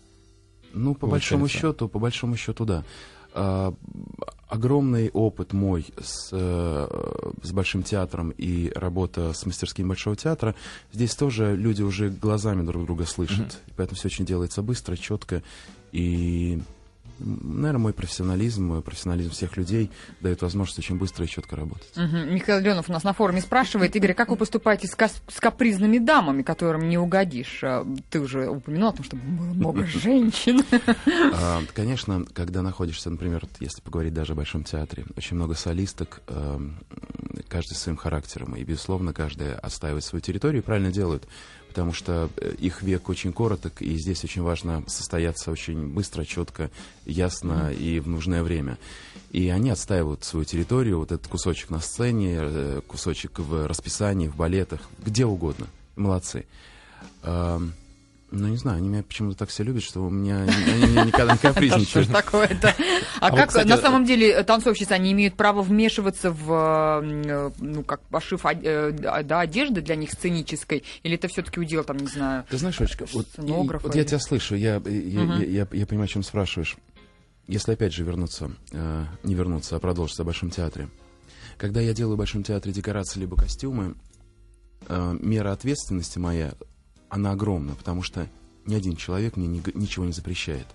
Ну, 0.74 0.96
по 0.96 1.08
большому 1.08 1.48
счету, 1.48 1.88
по 1.88 2.00
большому 2.00 2.36
счету, 2.36 2.65
да. 2.65 2.84
А, 3.33 3.73
огромный 4.47 5.09
опыт 5.09 5.51
мой 5.53 5.87
с, 5.99 6.29
э, 6.31 6.87
с 7.41 7.51
Большим 7.51 7.81
театром 7.81 8.29
и 8.29 8.71
работа 8.75 9.33
с 9.33 9.45
мастерским 9.47 9.87
Большого 9.87 10.15
театра. 10.15 10.53
Здесь 10.91 11.15
тоже 11.15 11.55
люди 11.55 11.81
уже 11.81 12.09
глазами 12.09 12.63
друг 12.63 12.85
друга 12.85 13.05
слышат. 13.05 13.47
Mm-hmm. 13.47 13.73
Поэтому 13.75 13.97
все 13.97 14.07
очень 14.09 14.25
делается 14.25 14.61
быстро, 14.61 14.95
четко. 14.95 15.41
И 15.91 16.61
наверное, 17.20 17.79
мой 17.79 17.93
профессионализм, 17.93 18.65
мой 18.65 18.82
профессионализм 18.82 19.32
всех 19.32 19.58
людей 19.58 19.91
дает 20.22 20.41
возможность 20.41 20.79
очень 20.79 20.98
быстро 20.98 21.25
и 21.25 21.27
четко 21.27 21.55
работать. 21.55 21.96
Угу. 21.96 22.34
Михаил 22.34 22.60
Ленов 22.62 22.89
у 22.89 22.93
нас 22.93 23.03
на 23.03 23.13
форуме 23.13 23.41
спрашивает, 23.41 23.96
Игорь, 23.96 24.13
как 24.13 24.29
вы 24.29 24.36
поступаете 24.36 24.88
с, 24.88 24.96
кас- 24.96 25.22
с 25.27 25.39
капризными 25.39 25.98
дамами, 25.98 26.43
которым 26.43 26.89
не 26.89 26.98
угодишь? 26.98 27.63
А, 27.63 27.86
ты 28.10 28.20
уже 28.20 28.48
упомянул 28.48 28.89
о 28.89 28.93
том, 28.93 29.05
что 29.05 29.15
было 29.15 29.53
много 29.53 29.86
женщин. 29.86 30.62
А, 31.34 31.62
конечно, 31.74 32.25
когда 32.34 32.62
находишься, 32.62 33.10
например, 33.10 33.46
если 33.60 33.82
поговорить 33.82 34.13
даже 34.13 34.34
о 34.34 34.36
Большом 34.36 34.63
театре, 34.63 35.05
очень 35.15 35.36
много 35.36 35.55
солисток, 35.55 36.22
каждый 37.48 37.75
своим 37.75 37.98
характером. 37.98 38.55
И, 38.55 38.63
безусловно, 38.63 39.13
каждый 39.13 39.53
отстаивает 39.55 40.03
свою 40.03 40.22
территорию 40.22 40.62
и 40.62 40.65
правильно 40.65 40.91
делают, 40.91 41.27
потому 41.74 41.92
что 41.92 42.30
э, 42.38 42.53
их 42.60 42.84
век 42.84 43.10
очень 43.10 43.34
короток, 43.34 43.82
и 43.82 43.98
здесь 43.98 44.24
очень 44.24 44.44
важно 44.44 44.84
состояться 44.86 45.50
очень 45.50 45.88
быстро, 45.88 46.24
четко, 46.24 46.70
ясно 47.03 47.72
и 47.74 48.00
в 48.00 48.08
нужное 48.08 48.44
время. 48.44 48.77
И 49.32 49.50
они 49.50 49.72
отстаивают 49.72 50.24
свою 50.24 50.46
территорию, 50.46 51.00
вот 51.00 51.12
этот 51.12 51.27
кусочек 51.27 51.72
на 51.72 51.80
сцене, 51.80 52.38
э, 52.39 52.82
кусочек 52.86 53.39
в 53.39 53.65
расписании, 53.65 54.27
в 54.27 54.36
балетах, 54.36 54.82
где 55.03 55.25
угодно. 55.25 55.65
Молодцы. 55.96 56.46
Ну, 58.35 58.47
не 58.47 58.57
знаю, 58.57 58.79
они 58.79 58.89
меня 58.89 59.03
почему-то 59.03 59.37
так 59.37 59.49
все 59.49 59.61
любят, 59.63 59.83
что 59.83 60.01
у 60.01 60.09
меня 60.09 60.41
они 60.41 61.05
никогда 61.05 61.33
не 61.33 61.37
капризничают. 61.41 62.09
Что 62.09 62.13
такое-то? 62.21 62.75
А, 63.21 63.27
а 63.27 63.31
как 63.31 63.53
на 63.65 63.77
самом 63.77 64.05
деле 64.05 64.41
танцовщицы, 64.43 64.91
они 64.93 65.11
имеют 65.11 65.35
право 65.35 65.61
вмешиваться 65.61 66.31
в, 66.31 67.01
ну, 67.59 67.83
как 67.83 68.01
пошив 68.07 68.43
э, 68.43 68.91
да, 68.91 69.39
одежды 69.39 69.81
для 69.81 69.95
них 69.95 70.11
сценической? 70.11 70.83
Или 71.03 71.13
это 71.13 71.27
все-таки 71.27 71.59
удел, 71.59 71.83
там, 71.83 71.97
не 71.97 72.07
знаю, 72.07 72.43
Ты 72.49 72.57
знаешь, 72.57 72.81
Олечка, 72.81 73.05
вот, 73.13 73.27
вот 73.37 73.95
я 73.95 74.03
тебя 74.03 74.19
слышу, 74.19 74.55
я, 74.55 74.81
я, 74.83 75.67
я, 75.71 75.85
понимаю, 75.85 76.05
о 76.05 76.07
чем 76.07 76.23
спрашиваешь. 76.23 76.75
Если 77.47 77.73
опять 77.73 77.93
же 77.93 78.03
вернуться, 78.03 78.51
э, 78.71 79.05
не 79.23 79.35
вернуться, 79.35 79.75
а 79.75 79.79
продолжиться 79.79 80.23
о 80.23 80.25
Большом 80.25 80.49
театре. 80.49 80.89
Когда 81.57 81.81
я 81.81 81.93
делаю 81.93 82.15
в 82.15 82.17
Большом 82.17 82.41
театре 82.41 82.73
декорации 82.73 83.19
либо 83.19 83.35
костюмы, 83.35 83.93
э, 84.87 85.17
мера 85.21 85.51
ответственности 85.51 86.17
моя 86.17 86.53
она 87.13 87.32
огромна, 87.32 87.75
потому 87.75 88.01
что 88.01 88.27
ни 88.65 88.74
один 88.74 88.96
человек 88.96 89.38
мне 89.38 89.48
ни, 89.48 89.62
ничего 89.77 90.03
не 90.03 90.13
запрещает. 90.13 90.65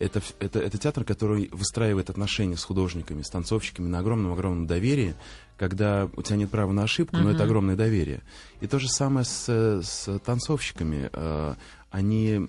Это, 0.00 0.20
это, 0.40 0.58
это 0.58 0.76
театр, 0.76 1.04
который 1.04 1.48
выстраивает 1.52 2.10
отношения 2.10 2.56
с 2.56 2.64
художниками, 2.64 3.22
с 3.22 3.30
танцовщиками 3.30 3.86
на 3.86 4.00
огромном-огромном 4.00 4.66
доверии, 4.66 5.14
когда 5.56 6.10
у 6.16 6.22
тебя 6.22 6.36
нет 6.36 6.50
права 6.50 6.72
на 6.72 6.82
ошибку, 6.82 7.16
но 7.16 7.30
это 7.30 7.44
огромное 7.44 7.76
доверие. 7.76 8.22
И 8.60 8.66
то 8.66 8.80
же 8.80 8.88
самое 8.88 9.24
с, 9.24 9.48
с 9.48 10.18
танцовщиками. 10.18 11.10
Э, 11.12 11.54
они, 11.90 12.48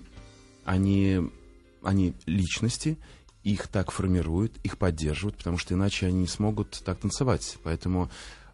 они, 0.64 1.30
они 1.84 2.14
личности, 2.26 2.98
их 3.44 3.68
так 3.68 3.92
формируют, 3.92 4.56
их 4.64 4.76
поддерживают, 4.76 5.36
потому 5.36 5.56
что 5.56 5.74
иначе 5.74 6.06
они 6.06 6.22
не 6.22 6.26
смогут 6.26 6.82
так 6.84 6.98
танцевать. 6.98 7.58
Поэтому 7.62 8.10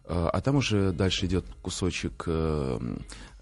а 0.07 0.41
там 0.41 0.57
уже 0.57 0.91
дальше 0.91 1.25
идет 1.25 1.45
кусочек 1.61 2.23
э, 2.27 2.79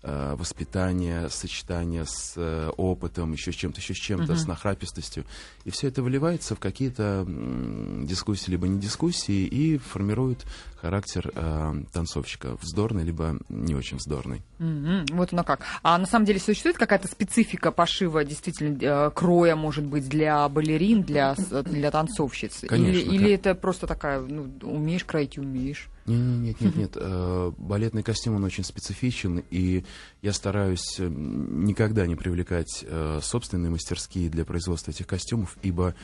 Э, 0.04 0.34
воспитание, 0.36 1.30
сочетание 1.30 2.06
с 2.08 2.34
э, 2.36 2.72
опытом, 2.76 3.34
еще 3.34 3.52
с 3.52 3.56
чем-то, 3.56 3.80
еще 3.80 3.94
с 3.94 3.98
чем-то, 3.98 4.34
uh-huh. 4.34 4.36
с 4.36 4.48
нахрапистостью. 4.48 5.26
И 5.64 5.70
все 5.70 5.90
это 5.90 6.02
выливается 6.02 6.56
в 6.56 6.60
какие-то 6.60 7.24
дискуссии, 7.28 8.50
либо 8.50 8.68
не 8.68 8.80
дискуссии, 8.80 9.46
и 9.46 9.78
формирует 9.78 10.44
характер 10.82 11.32
э, 11.36 11.84
танцовщика, 11.94 12.58
вздорный, 12.60 13.04
либо 13.04 13.38
не 13.50 13.76
очень 13.76 13.98
вздорный. 13.98 14.42
Mm-hmm. 14.58 15.14
Вот 15.14 15.34
оно 15.34 15.44
как. 15.44 15.60
А 15.84 16.00
на 16.00 16.08
самом 16.08 16.26
деле 16.26 16.40
существует 16.40 16.80
какая-то 16.80 17.08
специфика 17.08 17.72
пошива, 17.72 18.24
действительно, 18.24 18.76
э, 18.82 19.12
кроя, 19.12 19.56
может 19.56 19.86
быть, 19.86 20.10
для 20.10 20.50
балерин, 20.50 21.04
для, 21.04 21.36
для 21.36 21.92
танцовщиц? 21.92 22.64
Конечно. 22.68 22.98
Или, 22.98 23.16
или 23.16 23.32
это 23.34 23.54
просто 23.54 23.86
такая, 23.86 24.20
ну, 24.20 24.52
умеешь 24.64 25.06
кроить, 25.06 25.38
умеешь? 25.38 25.90
Нет, 26.12 26.62
нет, 26.62 26.62
нет, 26.62 26.76
нет. 26.76 26.92
Э, 26.96 27.52
балетный 27.58 28.04
костюм, 28.04 28.36
он 28.36 28.44
очень 28.44 28.64
специфичен, 28.64 29.44
и 29.50 29.84
я 30.22 30.34
стараюсь 30.34 31.00
э, 31.00 31.08
никогда 31.08 32.08
не 32.08 32.16
привлекать 32.16 32.84
э, 32.88 33.20
собственные 33.22 33.72
мастерские 33.72 34.30
для 34.30 34.46
производства 34.46 34.92
этих 34.92 35.08
костюмов, 35.08 35.58
ибо 35.62 35.96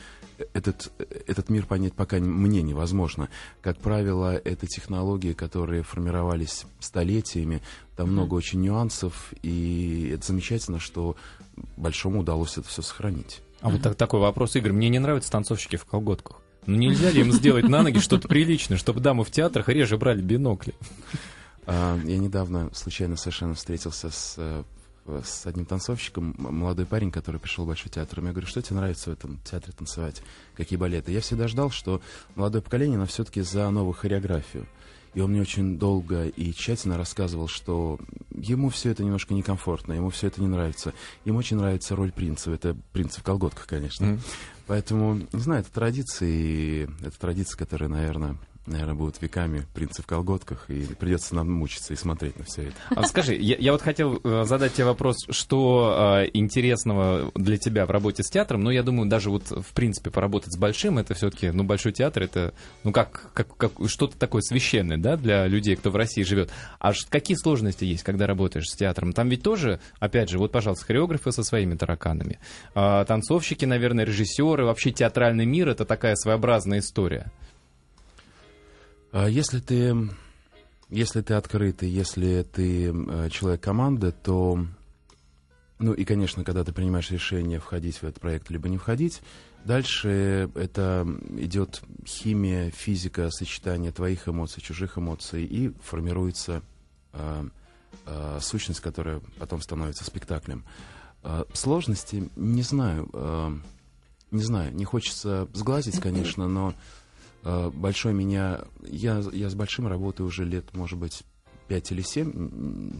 этот, 0.52 0.92
этот 1.26 1.48
мир 1.48 1.66
понять 1.66 1.94
пока 1.94 2.18
мне 2.18 2.62
невозможно. 2.62 3.28
Как 3.60 3.78
правило, 3.78 4.34
это 4.36 4.66
технологии, 4.66 5.32
которые 5.32 5.82
формировались 5.82 6.64
столетиями, 6.80 7.62
там 7.96 8.12
много 8.12 8.34
очень 8.34 8.60
нюансов, 8.60 9.32
и 9.42 10.12
это 10.14 10.26
замечательно, 10.26 10.78
что 10.78 11.16
Большому 11.76 12.20
удалось 12.20 12.56
это 12.58 12.68
все 12.68 12.82
сохранить. 12.82 13.40
А 13.60 13.70
вот 13.70 13.82
так, 13.82 13.96
такой 13.96 14.20
вопрос, 14.20 14.54
Игорь. 14.56 14.72
Мне 14.72 14.88
не 14.88 14.98
нравятся 14.98 15.30
танцовщики 15.30 15.76
в 15.76 15.84
колготках. 15.84 16.40
Ну 16.66 16.74
нельзя 16.76 17.10
ли 17.10 17.20
им 17.20 17.32
сделать 17.32 17.68
на 17.68 17.82
ноги 17.82 17.98
что-то 17.98 18.28
приличное, 18.28 18.76
чтобы 18.76 19.00
дамы 19.00 19.24
в 19.24 19.30
театрах 19.30 19.68
реже 19.68 19.96
брали 19.96 20.20
бинокли? 20.20 20.74
А, 21.66 21.98
я 22.04 22.18
недавно 22.18 22.70
случайно 22.72 23.16
совершенно 23.16 23.54
встретился 23.54 24.10
с, 24.10 24.34
э, 24.38 24.62
с 25.24 25.46
одним 25.46 25.66
танцовщиком, 25.66 26.34
молодой 26.38 26.86
парень, 26.86 27.10
который 27.10 27.40
пришел 27.40 27.64
в 27.64 27.68
Большой 27.68 27.90
театр. 27.90 28.20
Я 28.22 28.30
говорю, 28.30 28.46
что 28.46 28.62
тебе 28.62 28.76
нравится 28.76 29.10
в 29.10 29.12
этом 29.12 29.38
театре 29.44 29.72
танцевать? 29.76 30.22
Какие 30.54 30.78
балеты? 30.78 31.12
Я 31.12 31.20
всегда 31.20 31.48
ждал, 31.48 31.70
что 31.70 32.00
молодое 32.34 32.62
поколение, 32.62 32.96
оно 32.96 33.06
все-таки 33.06 33.40
за 33.40 33.68
новую 33.70 33.94
хореографию. 33.94 34.66
И 35.14 35.20
он 35.20 35.30
мне 35.30 35.40
очень 35.40 35.78
долго 35.78 36.26
и 36.26 36.52
тщательно 36.52 36.96
рассказывал, 36.96 37.48
что 37.48 37.98
ему 38.34 38.68
все 38.70 38.90
это 38.90 39.02
немножко 39.02 39.34
некомфортно, 39.34 39.92
ему 39.92 40.10
все 40.10 40.28
это 40.28 40.40
не 40.40 40.48
нравится. 40.48 40.92
Ему 41.24 41.38
очень 41.38 41.56
нравится 41.56 41.96
роль 41.96 42.12
принца. 42.12 42.50
Это 42.50 42.76
принц 42.92 43.16
в 43.16 43.22
колготках, 43.22 43.66
конечно. 43.66 44.04
Mm-hmm. 44.04 44.20
Поэтому, 44.66 45.14
не 45.32 45.40
знаю, 45.40 45.62
это 45.62 45.72
традиции, 45.72 46.90
это 47.00 47.18
традиции, 47.18 47.56
которые, 47.56 47.88
наверное, 47.88 48.36
наверное, 48.68 48.94
будут 48.94 49.20
веками 49.20 49.64
принцы 49.74 50.02
в 50.02 50.06
колготках, 50.06 50.68
и 50.68 50.86
придется 50.94 51.34
нам 51.34 51.50
мучиться 51.50 51.92
и 51.92 51.96
смотреть 51.96 52.38
на 52.38 52.44
все 52.44 52.62
это. 52.62 52.76
А 52.90 53.02
скажи, 53.04 53.34
я, 53.34 53.56
я 53.58 53.72
вот 53.72 53.82
хотел 53.82 54.20
э, 54.22 54.44
задать 54.44 54.74
тебе 54.74 54.86
вопрос, 54.86 55.16
что 55.30 56.22
э, 56.22 56.30
интересного 56.34 57.30
для 57.34 57.56
тебя 57.56 57.86
в 57.86 57.90
работе 57.90 58.22
с 58.22 58.30
театром, 58.30 58.62
ну, 58.62 58.70
я 58.70 58.82
думаю, 58.82 59.08
даже 59.08 59.30
вот, 59.30 59.50
в 59.50 59.72
принципе, 59.74 60.10
поработать 60.10 60.52
с 60.52 60.58
большим, 60.58 60.98
это 60.98 61.14
все-таки, 61.14 61.50
ну, 61.50 61.64
большой 61.64 61.92
театр, 61.92 62.22
это, 62.22 62.54
ну, 62.84 62.92
как, 62.92 63.30
как, 63.34 63.56
как 63.56 63.72
что-то 63.86 64.16
такое 64.18 64.42
священное, 64.42 64.98
да, 64.98 65.16
для 65.16 65.46
людей, 65.46 65.76
кто 65.76 65.90
в 65.90 65.96
России 65.96 66.22
живет. 66.22 66.50
А 66.78 66.92
какие 67.08 67.36
сложности 67.36 67.84
есть, 67.84 68.02
когда 68.02 68.26
работаешь 68.26 68.68
с 68.68 68.76
театром? 68.76 69.12
Там 69.12 69.28
ведь 69.28 69.42
тоже, 69.42 69.80
опять 69.98 70.28
же, 70.28 70.38
вот, 70.38 70.52
пожалуйста, 70.52 70.86
хореографы 70.86 71.32
со 71.32 71.42
своими 71.42 71.74
тараканами, 71.74 72.38
а, 72.74 73.04
танцовщики, 73.04 73.64
наверное, 73.64 74.04
режиссеры, 74.04 74.64
вообще 74.64 74.90
театральный 74.90 75.46
мир, 75.46 75.68
это 75.68 75.84
такая 75.84 76.14
своеобразная 76.16 76.80
история. 76.80 77.30
А 79.10 79.26
если 79.26 79.60
ты, 79.60 80.10
если 80.90 81.22
ты 81.22 81.34
открытый, 81.34 81.88
если 81.88 82.42
ты 82.42 82.92
э, 82.92 83.30
человек 83.30 83.62
команды, 83.62 84.12
то, 84.12 84.66
ну 85.78 85.92
и, 85.94 86.04
конечно, 86.04 86.44
когда 86.44 86.62
ты 86.62 86.72
принимаешь 86.72 87.10
решение 87.10 87.58
входить 87.58 87.96
в 87.96 88.04
этот 88.04 88.20
проект 88.20 88.50
либо 88.50 88.68
не 88.68 88.76
входить, 88.76 89.22
дальше 89.64 90.50
это 90.54 91.06
идет 91.38 91.80
химия, 92.06 92.70
физика, 92.70 93.30
сочетание 93.30 93.92
твоих 93.92 94.28
эмоций, 94.28 94.62
чужих 94.62 94.98
эмоций, 94.98 95.42
и 95.44 95.70
формируется 95.82 96.62
э, 97.14 97.48
э, 98.04 98.38
сущность, 98.42 98.80
которая 98.80 99.22
потом 99.38 99.62
становится 99.62 100.04
спектаклем. 100.04 100.64
Э, 101.22 101.44
сложности, 101.54 102.28
не 102.36 102.62
знаю, 102.62 103.08
э, 103.14 103.58
не 104.32 104.42
знаю, 104.42 104.74
не 104.74 104.84
хочется 104.84 105.48
сглазить, 105.54 105.98
конечно, 106.02 106.46
но 106.46 106.74
большой 107.42 108.12
меня... 108.12 108.64
Я, 108.82 109.22
я 109.32 109.50
с 109.50 109.54
большим 109.54 109.86
работаю 109.86 110.26
уже 110.26 110.44
лет, 110.44 110.74
может 110.74 110.98
быть, 110.98 111.24
пять 111.68 111.92
или 111.92 112.02
семь, 112.02 112.32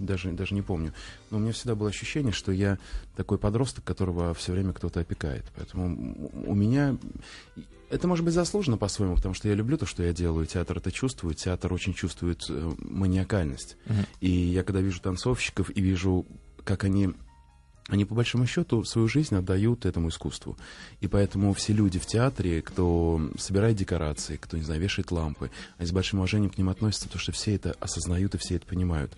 даже, 0.04 0.30
даже 0.32 0.54
не 0.54 0.62
помню. 0.62 0.92
Но 1.30 1.38
у 1.38 1.40
меня 1.40 1.52
всегда 1.52 1.74
было 1.74 1.88
ощущение, 1.88 2.32
что 2.32 2.52
я 2.52 2.78
такой 3.16 3.38
подросток, 3.38 3.84
которого 3.84 4.34
все 4.34 4.52
время 4.52 4.72
кто-то 4.72 5.00
опекает. 5.00 5.44
Поэтому 5.56 6.30
у 6.46 6.54
меня... 6.54 6.96
Это 7.90 8.06
может 8.06 8.22
быть 8.22 8.34
заслуженно 8.34 8.76
по-своему, 8.76 9.16
потому 9.16 9.34
что 9.34 9.48
я 9.48 9.54
люблю 9.54 9.78
то, 9.78 9.86
что 9.86 10.02
я 10.02 10.12
делаю. 10.12 10.44
Театр 10.46 10.76
это 10.76 10.92
чувствует, 10.92 11.38
театр 11.38 11.72
очень 11.72 11.94
чувствует 11.94 12.44
э, 12.50 12.72
маниакальность. 12.80 13.78
Uh-huh. 13.86 14.06
И 14.20 14.30
я 14.30 14.62
когда 14.62 14.82
вижу 14.82 15.00
танцовщиков 15.00 15.70
и 15.74 15.80
вижу, 15.80 16.26
как 16.64 16.84
они 16.84 17.14
они 17.88 18.04
по 18.04 18.14
большому 18.14 18.46
счету 18.46 18.84
свою 18.84 19.08
жизнь 19.08 19.34
отдают 19.34 19.86
этому 19.86 20.10
искусству. 20.10 20.56
И 21.00 21.08
поэтому 21.08 21.54
все 21.54 21.72
люди 21.72 21.98
в 21.98 22.06
театре, 22.06 22.62
кто 22.62 23.20
собирает 23.38 23.76
декорации, 23.76 24.36
кто, 24.36 24.56
не 24.56 24.62
знаю, 24.62 24.80
вешает 24.80 25.10
лампы, 25.10 25.50
они 25.78 25.86
с 25.88 25.92
большим 25.92 26.18
уважением 26.18 26.50
к 26.50 26.58
ним 26.58 26.68
относятся, 26.68 27.06
потому 27.06 27.20
что 27.20 27.32
все 27.32 27.54
это 27.54 27.74
осознают 27.80 28.34
и 28.34 28.38
все 28.38 28.56
это 28.56 28.66
понимают. 28.66 29.16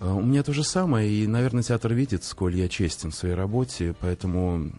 А, 0.00 0.12
у 0.12 0.22
меня 0.22 0.42
то 0.42 0.52
же 0.52 0.64
самое, 0.64 1.08
и, 1.08 1.26
наверное, 1.26 1.62
театр 1.62 1.94
видит, 1.94 2.24
сколь 2.24 2.56
я 2.56 2.68
честен 2.68 3.12
в 3.12 3.14
своей 3.14 3.34
работе, 3.34 3.94
поэтому 4.00 4.72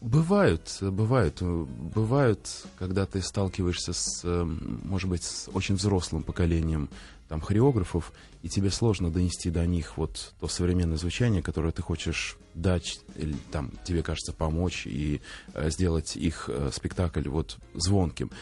Бывают, 0.00 0.78
бывают, 0.80 1.42
бывают, 1.42 2.48
когда 2.78 3.06
ты 3.06 3.22
сталкиваешься 3.22 3.92
с, 3.92 4.24
может 4.24 5.08
быть, 5.08 5.22
с 5.22 5.48
очень 5.52 5.76
взрослым 5.76 6.22
поколением 6.22 6.88
там 7.30 7.40
хореографов, 7.40 8.12
и 8.42 8.48
тебе 8.48 8.70
сложно 8.70 9.10
донести 9.10 9.50
до 9.50 9.64
них 9.64 9.96
вот 9.96 10.34
то 10.40 10.48
современное 10.48 10.96
звучание, 10.96 11.42
которое 11.42 11.70
ты 11.70 11.80
хочешь 11.80 12.36
дать, 12.54 13.00
или 13.14 13.36
там 13.52 13.70
тебе 13.84 14.02
кажется 14.02 14.32
помочь 14.32 14.84
и 14.86 15.20
э, 15.54 15.70
сделать 15.70 16.16
их 16.16 16.48
э, 16.48 16.70
спектакль 16.72 17.28
вот 17.28 17.58
звонким. 17.74 18.32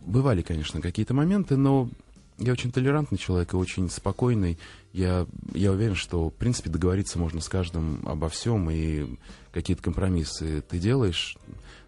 Бывали, 0.00 0.42
конечно, 0.42 0.82
какие-то 0.82 1.14
моменты, 1.14 1.56
но 1.56 1.88
я 2.38 2.52
очень 2.52 2.72
толерантный 2.72 3.18
человек 3.18 3.52
и 3.52 3.56
очень 3.56 3.90
спокойный. 3.90 4.58
Я, 4.92 5.26
я 5.54 5.72
уверен, 5.72 5.94
что, 5.94 6.30
в 6.30 6.34
принципе, 6.34 6.70
договориться 6.70 7.18
можно 7.18 7.40
с 7.40 7.48
каждым 7.48 8.06
обо 8.06 8.28
всем, 8.28 8.70
и 8.70 9.06
какие-то 9.52 9.82
компромиссы 9.82 10.62
ты 10.62 10.78
делаешь. 10.78 11.36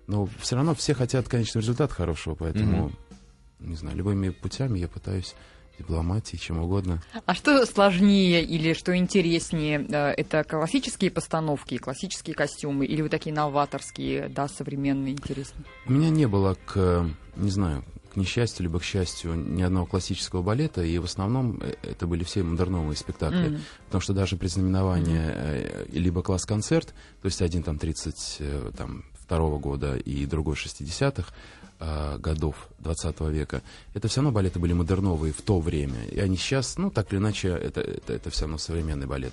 Но 0.07 0.29
все 0.41 0.57
равно 0.57 0.75
все 0.75 0.95
хотят 0.95 1.29
конечного 1.29 1.63
результата 1.63 1.95
хорошего, 1.95 2.35
поэтому, 2.35 2.89
mm-hmm. 2.89 3.69
не 3.69 3.77
знаю, 3.77 3.97
любыми 3.97 4.31
путями 4.31 4.79
я 4.79 4.89
пытаюсь 4.89 5.35
дипломатии, 5.79 6.37
чем 6.37 6.59
угодно. 6.59 7.03
А 7.25 7.35
что 7.35 7.65
сложнее 7.65 8.43
или 8.43 8.75
что 8.75 8.95
интереснее? 8.95 9.87
Э, 9.89 10.11
это 10.11 10.45
классические 10.45 11.11
постановки, 11.11 11.79
классические 11.79 12.35
костюмы 12.35 12.87
или 12.87 13.03
вот 13.03 13.11
такие 13.11 13.35
новаторские, 13.35 14.29
да, 14.29 14.49
современные, 14.49 15.13
интересные? 15.13 15.65
У 15.87 15.93
меня 15.93 16.11
не 16.11 16.27
было 16.27 16.57
к, 16.67 17.09
не 17.37 17.51
знаю, 17.51 17.85
к 18.11 18.17
несчастью, 18.17 18.65
либо 18.65 18.79
к 18.79 18.85
счастью, 18.85 19.35
ни 19.35 19.63
одного 19.63 19.87
классического 19.87 20.43
балета, 20.43 20.83
и 20.83 20.99
в 20.99 21.05
основном 21.05 21.59
э, 21.61 21.75
это 21.83 22.07
были 22.07 22.25
все 22.25 22.43
модерновые 22.43 22.97
спектакли. 22.97 23.51
Mm-hmm. 23.51 23.61
Потому 23.87 24.01
что 24.03 24.13
даже 24.13 24.37
предзнаменование 24.37 25.31
mm-hmm. 25.31 25.99
либо 25.99 26.23
класс-концерт, 26.23 26.89
то 27.23 27.27
есть 27.27 27.41
один 27.43 27.63
там 27.63 27.79
32 27.79 28.73
там, 28.73 29.05
второго 29.15 29.59
года 29.59 29.97
и 29.97 30.27
другой 30.27 30.57
60-х, 30.57 31.33
э, 31.79 32.19
годов 32.19 32.69
20 32.81 33.21
века, 33.21 33.63
это 33.95 34.09
все 34.09 34.21
равно 34.21 34.33
балеты 34.33 34.59
были 34.59 34.73
модерновые 34.73 35.33
в 35.33 35.43
то 35.43 35.61
время. 35.61 36.05
И 36.07 36.19
они 36.19 36.37
сейчас, 36.37 36.77
ну, 36.79 36.91
так 36.91 37.13
или 37.13 37.21
иначе, 37.21 37.49
это, 37.49 37.81
это, 37.81 38.13
это 38.13 38.31
все 38.31 38.43
равно 38.43 38.59
современный 38.59 39.07
балет. 39.07 39.33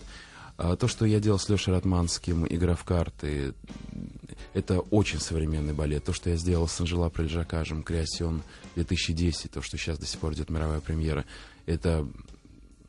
А 0.57 0.75
то, 0.75 0.88
что 0.88 1.05
я 1.05 1.19
делал 1.19 1.38
с 1.38 1.50
Лешей 1.50 1.74
Ратманским, 1.74 2.48
игра 2.50 2.74
в 2.75 2.84
карты, 2.84 3.53
это 4.53 4.79
очень 4.79 5.20
современный 5.20 5.74
балет. 5.74 6.03
То, 6.03 6.13
что 6.13 6.29
я 6.29 6.36
сделал 6.36 6.67
с 6.67 6.79
Анжела 6.79 7.10
Прельжакажем, 7.10 7.84
Креасион 7.84 8.41
2010, 8.75 9.51
то, 9.51 9.62
что 9.62 9.77
сейчас 9.77 10.00
до 10.00 10.06
сих 10.06 10.20
пор 10.20 10.34
идет 10.34 10.50
мировая 10.50 10.79
премьера, 10.79 11.25
это 11.65 12.08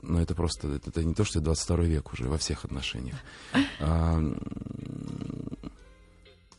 ну, 0.02 0.20
это 0.20 0.34
просто, 0.34 0.68
это, 0.68 0.90
это 0.90 1.02
не 1.02 1.14
то, 1.14 1.24
что 1.24 1.40
22 1.40 1.76
век 1.84 2.12
уже 2.12 2.28
во 2.28 2.38
всех 2.38 2.64
отношениях. 2.64 3.16
А, 3.80 4.20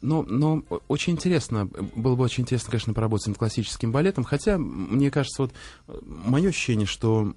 но, 0.01 0.23
но 0.23 0.63
очень 0.87 1.13
интересно, 1.13 1.65
было 1.65 2.15
бы 2.15 2.23
очень 2.23 2.43
интересно, 2.43 2.71
конечно, 2.71 2.93
поработать 2.93 3.27
над 3.27 3.37
классическим 3.37 3.91
балетом, 3.91 4.23
хотя, 4.23 4.57
мне 4.57 5.11
кажется, 5.11 5.41
вот 5.43 5.53
мое 6.05 6.49
ощущение, 6.49 6.87
что 6.87 7.33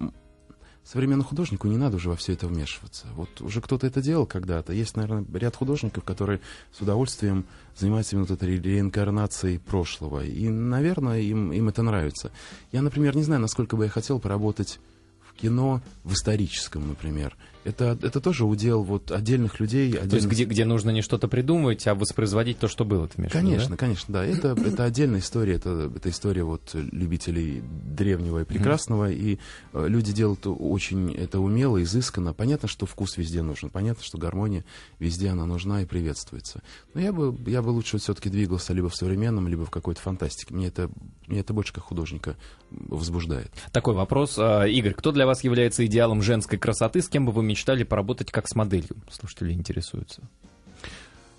современному 0.85 1.27
художнику 1.27 1.67
не 1.67 1.77
надо 1.77 1.97
уже 1.97 2.09
во 2.09 2.15
все 2.15 2.33
это 2.33 2.47
вмешиваться. 2.47 3.07
Вот 3.15 3.41
уже 3.41 3.61
кто-то 3.61 3.87
это 3.87 4.01
делал 4.01 4.25
когда-то. 4.25 4.73
Есть, 4.73 4.95
наверное, 4.95 5.25
ряд 5.33 5.55
художников, 5.55 6.03
которые 6.03 6.41
с 6.71 6.81
удовольствием 6.81 7.45
занимаются 7.77 8.15
именно 8.15 8.27
вот 8.27 8.37
этой 8.37 8.59
реинкарнацией 8.59 9.59
прошлого. 9.59 10.25
И, 10.25 10.49
наверное, 10.49 11.19
им, 11.21 11.51
им 11.51 11.69
это 11.69 11.83
нравится. 11.83 12.31
Я, 12.71 12.81
например, 12.81 13.15
не 13.15 13.23
знаю, 13.23 13.41
насколько 13.41 13.77
бы 13.77 13.85
я 13.85 13.89
хотел 13.89 14.19
поработать 14.19 14.79
в 15.21 15.33
кино 15.33 15.81
в 16.03 16.13
историческом, 16.13 16.87
например 16.87 17.35
это, 17.63 17.97
это 18.01 18.19
тоже 18.19 18.45
удел 18.45 18.83
вот 18.83 19.11
отдельных 19.11 19.59
людей. 19.59 19.89
Отдельных... 19.89 20.09
То 20.09 20.15
есть 20.17 20.27
где, 20.27 20.45
где 20.45 20.65
нужно 20.65 20.89
не 20.89 21.01
что-то 21.01 21.27
придумывать, 21.27 21.85
а 21.87 21.95
воспроизводить 21.95 22.59
то, 22.59 22.67
что 22.67 22.85
было, 22.85 23.07
ты 23.07 23.23
Конечно, 23.29 23.71
да? 23.71 23.77
конечно, 23.77 24.13
да. 24.13 24.25
Это, 24.25 24.49
это 24.65 24.83
отдельная 24.83 25.19
история, 25.19 25.55
это, 25.55 25.91
это 25.95 26.09
история 26.09 26.43
вот 26.43 26.73
любителей 26.73 27.63
древнего 27.63 28.41
и 28.41 28.45
прекрасного, 28.45 29.11
mm-hmm. 29.11 29.15
и 29.15 29.39
э, 29.73 29.87
люди 29.87 30.11
делают 30.13 30.41
очень 30.45 31.13
это 31.13 31.39
умело, 31.39 31.81
изысканно. 31.81 32.33
Понятно, 32.33 32.67
что 32.67 32.85
вкус 32.85 33.17
везде 33.17 33.41
нужен, 33.41 33.69
понятно, 33.69 34.03
что 34.03 34.17
гармония 34.17 34.65
везде 34.99 35.29
она 35.29 35.45
нужна 35.45 35.81
и 35.81 35.85
приветствуется. 35.85 36.61
Но 36.93 37.01
я 37.01 37.13
бы, 37.13 37.35
я 37.49 37.61
бы 37.61 37.69
лучше 37.69 37.97
все-таки 37.97 38.29
двигался 38.29 38.73
либо 38.73 38.89
в 38.89 38.95
современном, 38.95 39.47
либо 39.47 39.65
в 39.65 39.71
какой-то 39.71 40.01
фантастике. 40.01 40.53
Мне 40.53 40.67
это, 40.67 40.89
мне 41.27 41.39
это 41.39 41.53
больше 41.53 41.73
как 41.73 41.83
художника 41.83 42.35
возбуждает. 42.71 43.51
Такой 43.71 43.93
вопрос. 43.93 44.35
А, 44.37 44.65
Игорь, 44.65 44.93
кто 44.93 45.11
для 45.11 45.25
вас 45.25 45.43
является 45.43 45.85
идеалом 45.85 46.21
женской 46.21 46.57
красоты, 46.57 47.01
с 47.01 47.07
кем 47.07 47.25
бы 47.25 47.31
вы 47.31 47.43
мечтали 47.53 47.83
поработать 47.83 48.31
как 48.31 48.47
с 48.47 48.55
моделью? 48.55 48.97
Слушатели 49.11 49.53
интересуются. 49.53 50.23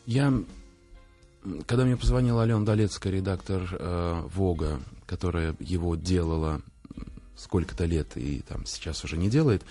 Я, 0.06 0.32
когда 1.66 1.84
мне 1.84 1.96
позвонила 1.96 2.44
Алена 2.44 2.64
Долецкая, 2.64 3.12
редактор 3.12 3.62
э, 3.72 4.22
Вога, 4.32 4.78
которая 5.06 5.56
его 5.58 5.96
делала 5.96 6.62
сколько-то 7.36 7.84
лет 7.84 8.16
и 8.16 8.44
там 8.48 8.64
сейчас 8.64 9.02
уже 9.02 9.16
не 9.16 9.28
делает, 9.28 9.64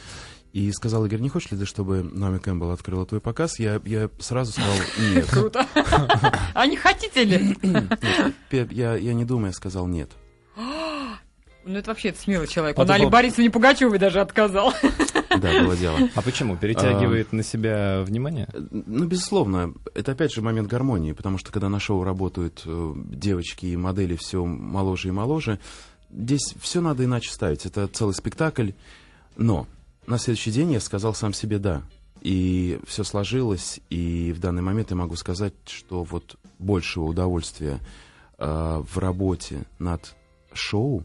и 0.51 0.69
сказал, 0.73 1.05
Игорь, 1.05 1.21
не 1.21 1.29
хочешь 1.29 1.51
ли 1.51 1.57
ты, 1.57 1.65
чтобы 1.65 2.03
Наоми 2.03 2.39
Кэмпбелл 2.39 2.71
открыла 2.71 3.05
твой 3.05 3.21
показ? 3.21 3.57
Я, 3.57 3.81
я 3.85 4.09
сразу 4.19 4.51
сказал, 4.51 4.75
нет. 4.99 5.25
Круто. 5.27 5.65
А 6.53 6.67
не 6.67 6.75
хотите 6.75 7.23
ли? 7.23 7.57
Я, 8.51 8.95
я 8.95 9.13
не 9.13 9.23
думаю, 9.23 9.53
сказал 9.53 9.87
нет. 9.87 10.11
Ну, 11.65 11.77
это 11.77 11.91
вообще 11.91 12.09
это 12.09 12.19
смелый 12.19 12.47
человек. 12.47 12.77
Он 12.77 12.91
Али 12.91 13.05
Борисовне 13.05 13.49
Пугачевой 13.49 13.97
даже 13.97 14.19
отказал. 14.19 14.73
Да, 15.39 15.63
было 15.63 15.75
дело. 15.75 15.97
А 16.15 16.21
почему? 16.21 16.57
Перетягивает 16.57 17.29
а, 17.31 17.35
на 17.35 17.43
себя 17.43 18.03
внимание? 18.03 18.47
Ну, 18.53 19.05
безусловно. 19.05 19.73
Это 19.93 20.11
опять 20.13 20.33
же 20.33 20.41
момент 20.41 20.67
гармонии, 20.67 21.11
потому 21.13 21.37
что 21.37 21.51
когда 21.51 21.69
на 21.69 21.79
шоу 21.79 22.03
работают 22.03 22.63
э, 22.65 22.93
девочки 22.95 23.67
и 23.67 23.77
модели 23.77 24.15
все 24.15 24.45
моложе 24.45 25.09
и 25.09 25.11
моложе, 25.11 25.59
здесь 26.11 26.53
все 26.59 26.81
надо 26.81 27.05
иначе 27.05 27.31
ставить. 27.31 27.65
Это 27.65 27.87
целый 27.87 28.13
спектакль. 28.13 28.71
Но 29.35 29.67
на 30.07 30.17
следующий 30.17 30.51
день 30.51 30.71
я 30.73 30.79
сказал 30.79 31.13
сам 31.13 31.33
себе 31.33 31.59
«да». 31.59 31.83
И 32.21 32.79
все 32.87 33.03
сложилось, 33.03 33.81
и 33.89 34.31
в 34.33 34.39
данный 34.39 34.61
момент 34.61 34.91
я 34.91 34.95
могу 34.95 35.17
сказать, 35.17 35.53
что 35.65 36.03
вот 36.03 36.37
большего 36.57 37.03
удовольствия 37.03 37.79
э, 38.37 38.83
в 38.89 38.97
работе 38.97 39.63
над 39.77 40.15
шоу, 40.53 41.03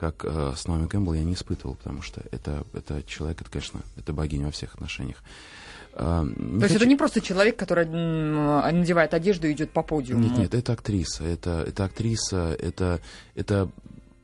как 0.00 0.24
э, 0.24 0.54
с 0.56 0.66
Наоми 0.66 0.88
Кэмпбелл 0.88 1.12
я 1.12 1.24
не 1.24 1.34
испытывал, 1.34 1.74
потому 1.74 2.00
что 2.00 2.22
это, 2.30 2.64
это 2.72 3.02
человек, 3.02 3.42
это, 3.42 3.50
конечно, 3.50 3.82
это 3.98 4.14
богиня 4.14 4.46
во 4.46 4.50
всех 4.50 4.74
отношениях. 4.74 5.22
Э, 5.92 6.24
То 6.24 6.64
есть 6.64 6.74
это 6.74 6.86
не 6.86 6.96
просто 6.96 7.20
человек, 7.20 7.56
который 7.56 7.84
надевает 7.84 9.12
одежду 9.12 9.46
и 9.46 9.52
идет 9.52 9.72
по 9.72 9.82
подиуму? 9.82 10.24
Нет, 10.24 10.38
нет, 10.38 10.54
это 10.54 10.72
актриса, 10.72 11.24
это, 11.24 11.64
это 11.68 11.84
актриса, 11.84 12.56
это, 12.58 13.00
это 13.34 13.70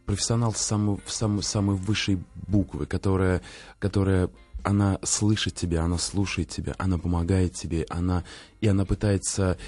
профессионал 0.06 0.54
самой, 0.54 0.98
самой, 1.06 1.42
самой 1.42 1.76
высшей 1.76 2.18
буквы, 2.34 2.86
которая, 2.86 3.42
которая 3.78 4.30
она 4.62 4.98
слышит 5.02 5.54
тебя, 5.56 5.82
она 5.82 5.98
слушает 5.98 6.48
тебя, 6.48 6.74
она 6.78 6.96
помогает 6.96 7.52
тебе, 7.52 7.84
она, 7.90 8.24
и 8.62 8.66
она 8.66 8.86
пытается 8.86 9.58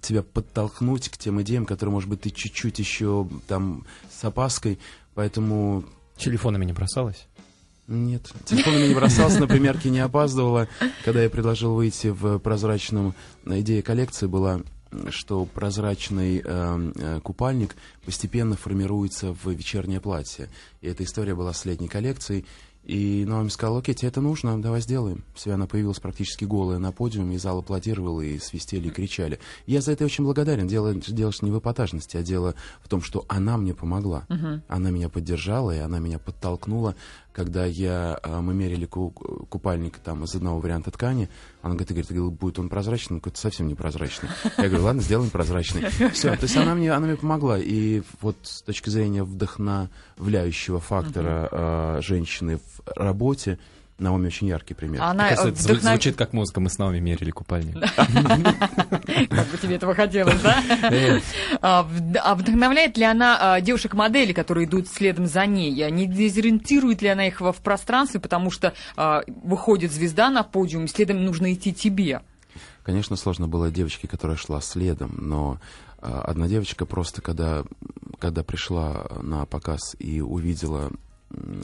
тебя 0.00 0.22
подтолкнуть 0.22 1.08
к 1.08 1.16
тем 1.16 1.40
идеям, 1.42 1.64
которые, 1.66 1.92
может 1.92 2.08
быть, 2.08 2.22
ты 2.22 2.30
чуть-чуть 2.30 2.78
еще 2.78 3.28
там 3.46 3.86
с 4.10 4.24
опаской, 4.24 4.78
Поэтому... 5.14 5.84
Телефонами 6.16 6.64
не 6.64 6.72
бросалась? 6.72 7.26
Нет, 7.88 8.32
телефонами 8.44 8.86
не 8.86 8.94
бросался, 8.94 9.40
на 9.40 9.48
примерке 9.48 9.90
не 9.90 9.98
опаздывала. 10.00 10.68
Когда 11.04 11.22
я 11.22 11.30
предложил 11.30 11.74
выйти 11.74 12.08
в 12.08 12.38
прозрачном... 12.38 13.14
Идея 13.44 13.82
коллекции 13.82 14.26
была, 14.26 14.60
что 15.10 15.44
прозрачный 15.46 16.42
э, 16.44 16.92
э, 16.94 17.20
купальник 17.22 17.74
постепенно 18.04 18.56
формируется 18.56 19.34
в 19.34 19.50
вечернее 19.50 20.00
платье. 20.00 20.48
И 20.80 20.86
эта 20.86 21.04
история 21.04 21.34
была 21.34 21.52
с 21.52 21.64
летней 21.64 21.88
коллекцией. 21.88 22.46
И 22.84 23.24
Наоми 23.26 23.48
сказала, 23.48 23.78
окей, 23.78 23.94
тебе 23.94 24.08
это 24.08 24.20
нужно, 24.20 24.60
давай 24.60 24.80
сделаем. 24.80 25.24
Все, 25.34 25.52
она 25.52 25.66
появилась 25.66 26.00
практически 26.00 26.44
голая 26.44 26.78
на 26.78 26.90
подиуме, 26.90 27.36
и 27.36 27.38
зал 27.38 27.60
аплодировал, 27.60 28.20
и 28.20 28.38
свистели, 28.38 28.88
и 28.88 28.90
кричали. 28.90 29.38
Я 29.66 29.80
за 29.80 29.92
это 29.92 30.04
очень 30.04 30.24
благодарен. 30.24 30.66
Дело, 30.66 30.92
дело 30.94 31.32
не 31.42 31.50
в 31.52 31.58
эпатажности, 31.58 32.16
а 32.16 32.22
дело 32.22 32.54
в 32.82 32.88
том, 32.88 33.00
что 33.00 33.24
она 33.28 33.56
мне 33.56 33.72
помогла. 33.72 34.26
Uh-huh. 34.28 34.60
Она 34.66 34.90
меня 34.90 35.08
поддержала, 35.08 35.70
и 35.74 35.78
она 35.78 36.00
меня 36.00 36.18
подтолкнула 36.18 36.96
когда 37.32 37.64
я, 37.64 38.18
а, 38.22 38.40
мы 38.40 38.54
мерили 38.54 38.86
купальник 38.86 39.98
там 39.98 40.24
из 40.24 40.34
одного 40.34 40.60
варианта 40.60 40.90
ткани, 40.90 41.28
она 41.62 41.74
говорит, 41.74 41.90
Игорь, 41.90 42.04
ты 42.04 42.14
говорил, 42.14 42.30
будет 42.30 42.58
он 42.58 42.68
прозрачный? 42.68 43.14
Он 43.14 43.20
говорит, 43.20 43.38
совсем 43.38 43.68
не 43.68 43.74
прозрачный. 43.74 44.28
Я 44.58 44.68
говорю, 44.68 44.84
ладно, 44.84 45.02
сделаем 45.02 45.30
прозрачный. 45.30 45.88
Все, 46.12 46.34
то 46.36 46.42
есть 46.42 46.56
она 46.56 46.74
мне, 46.74 46.92
она 46.92 47.06
мне 47.06 47.16
помогла. 47.16 47.58
И 47.58 48.02
вот 48.20 48.36
с 48.42 48.62
точки 48.62 48.90
зрения 48.90 49.24
вдохновляющего 49.24 50.80
фактора 50.80 51.48
э, 51.50 52.00
женщины 52.02 52.58
в 52.58 52.82
работе, 52.96 53.58
Наоми 54.02 54.26
очень 54.26 54.48
яркий 54.48 54.74
пример. 54.74 55.00
Она 55.02 55.30
кажется, 55.30 55.64
вдохнов... 55.64 55.92
звучит 55.92 56.16
как 56.16 56.32
музыка, 56.32 56.60
мы 56.60 56.68
с 56.68 56.78
Наоми 56.78 56.98
мерили 56.98 57.30
купальник. 57.30 57.78
Как 57.94 59.46
бы 59.48 59.58
тебе 59.60 59.76
этого 59.76 59.94
хотелось, 59.94 60.40
да? 60.42 60.62
А, 61.60 61.88
а 62.22 62.34
вдохновляет 62.34 62.96
ли 62.96 63.04
она 63.04 63.54
а, 63.54 63.60
девушек-модели, 63.60 64.32
которые 64.32 64.66
идут 64.66 64.88
следом 64.88 65.26
за 65.26 65.46
ней? 65.46 65.90
Не 65.90 66.06
дезориентирует 66.06 67.00
ли 67.02 67.08
она 67.08 67.28
их 67.28 67.40
в 67.40 67.56
пространстве, 67.62 68.20
потому 68.20 68.50
что 68.50 68.74
а, 68.96 69.22
выходит 69.26 69.92
звезда 69.92 70.28
на 70.30 70.42
подиум, 70.42 70.88
следом 70.88 71.24
нужно 71.24 71.52
идти 71.52 71.72
тебе? 71.72 72.20
Конечно, 72.82 73.16
сложно 73.16 73.46
было 73.46 73.70
девочке, 73.70 74.08
которая 74.08 74.36
шла 74.36 74.60
следом, 74.60 75.14
но 75.16 75.60
одна 76.00 76.48
девочка 76.48 76.84
просто, 76.84 77.22
когда, 77.22 77.62
когда 78.18 78.42
пришла 78.42 79.06
на 79.22 79.46
показ 79.46 79.94
и 80.00 80.20
увидела 80.20 80.90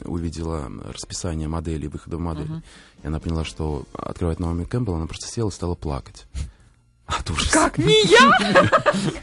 увидела 0.05 0.69
расписание 0.83 1.47
модели, 1.47 1.87
выхода 1.87 2.17
в 2.17 2.19
модель, 2.19 2.47
uh-huh. 2.47 2.63
и 3.03 3.07
она 3.07 3.19
поняла, 3.19 3.43
что 3.43 3.85
открывать 3.93 4.39
Наоми 4.39 4.63
Кэмпбелл, 4.63 4.95
она 4.95 5.07
просто 5.07 5.27
села 5.27 5.49
и 5.49 5.53
стала 5.53 5.75
плакать. 5.75 6.25
От 7.09 7.29
ужаса. 7.31 7.51
Как 7.51 7.77
не 7.79 8.05
я? 8.05 8.31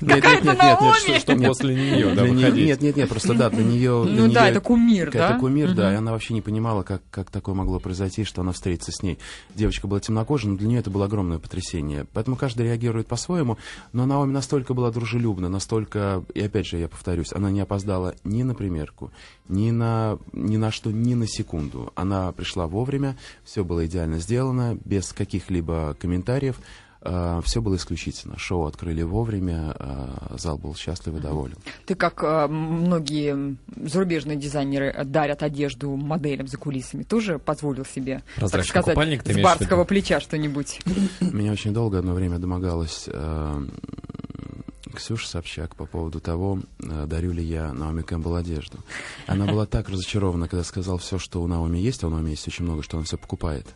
Какая-то 0.01 0.45
нет, 0.45 0.45
нет, 0.45 0.45
нет, 0.45 0.59
Наоми. 0.59 1.19
Что, 1.19 1.37
после 1.37 1.75
нее, 1.75 2.15
да? 2.15 2.29
Нет, 2.29 2.81
нет, 2.81 2.97
нет, 2.97 3.09
просто 3.09 3.35
да, 3.35 3.49
для 3.49 3.65
нее... 3.65 4.05
Ну 4.05 4.31
да, 4.31 4.49
это 4.49 4.61
кумир, 4.61 5.13
да? 5.13 5.31
Это 5.31 5.39
кумир, 5.39 5.73
да, 5.73 5.93
и 5.93 5.97
она 5.97 6.13
вообще 6.13 6.35
не 6.35 6.41
понимала, 6.41 6.83
как, 6.83 7.03
как 7.11 7.31
такое 7.31 7.55
могло 7.55 7.79
произойти, 7.79 8.25
что 8.25 8.41
она 8.41 8.53
встретится 8.53 8.93
с 8.93 9.03
ней. 9.03 9.19
Девочка 9.55 9.87
была 9.87 10.01
темнокожая, 10.01 10.53
но 10.53 10.59
для 10.59 10.69
нее 10.69 10.81
это 10.81 10.91
было 10.91 11.05
огромное 11.05 11.39
потрясение. 11.39 12.07
Поэтому 12.13 12.37
каждый 12.37 12.67
реагирует 12.67 13.07
по-своему, 13.07 13.59
но 13.93 14.07
Наоми 14.07 14.33
настолько 14.33 14.75
была 14.75 14.91
дружелюбна, 14.91 15.49
настолько, 15.49 16.25
и 16.35 16.41
опять 16.41 16.67
же, 16.67 16.79
я 16.79 16.89
повторюсь, 16.89 17.33
она 17.33 17.51
не 17.51 17.61
опоздала 17.61 18.15
ни 18.25 18.43
на 18.43 18.55
примерку, 18.55 19.13
ни 19.49 19.71
на, 19.71 20.19
ни 20.33 20.57
на 20.57 20.73
что, 20.73 20.91
ни 20.91 21.15
на 21.15 21.27
секунду. 21.29 21.93
Она 21.95 22.33
пришла 22.33 22.67
вовремя, 22.67 23.17
все 23.45 23.65
было 23.65 23.87
идеально 23.87 24.19
сделано, 24.19 24.77
без 24.85 25.13
каких-либо 25.13 25.97
комментариев. 26.01 26.57
Все 27.45 27.61
было 27.61 27.77
исключительно. 27.77 28.39
Шоу 28.39 28.67
открыли 28.67 29.03
вовремя, 29.03 29.75
э, 29.79 30.37
зал 30.39 30.59
был 30.59 30.75
счастлив 30.75 31.17
и 31.17 31.21
доволен. 31.21 31.57
Ты, 31.85 31.95
как 31.95 32.23
э, 32.23 32.47
многие 32.49 33.57
зарубежные 33.89 34.37
дизайнеры 34.37 34.87
э, 34.87 35.05
дарят 35.05 35.43
одежду 35.43 35.95
моделям 35.97 36.49
за 36.49 36.57
кулисами, 36.57 37.03
тоже 37.03 37.39
позволил 37.39 37.85
себе, 37.85 38.23
так 38.35 38.41
Прозрачный 38.41 38.71
сказать, 38.71 38.95
купальник 38.95 39.23
ты 39.23 39.35
с 39.35 39.43
барского 39.43 39.85
плеча 39.85 40.21
что-нибудь? 40.21 40.81
Меня 41.21 41.53
очень 41.53 41.73
долго 41.73 41.99
одно 41.99 42.15
время 42.15 42.39
домогалась 42.39 43.05
э, 43.07 43.67
Ксюша 44.95 45.29
Собчак 45.29 45.77
по 45.77 45.87
поводу 45.87 46.21
того, 46.21 46.61
э, 46.81 47.07
дарю 47.07 47.33
ли 47.33 47.45
я 47.45 47.73
Наоми 47.73 48.03
Кэмпбелл 48.03 48.37
одежду. 48.37 48.79
Она 49.27 49.47
была 49.47 49.67
так 49.67 49.89
разочарована, 49.89 50.49
когда 50.49 50.65
сказал 50.65 50.99
все, 50.99 51.19
что 51.19 51.43
у 51.43 51.47
Наоми 51.47 51.79
есть, 51.79 52.03
а 52.03 52.09
у 52.09 52.11
Наоми 52.11 52.31
есть 52.31 52.49
очень 52.49 52.65
много, 52.65 52.83
что 52.83 52.97
она 52.97 53.05
все 53.05 53.19
покупает. 53.19 53.67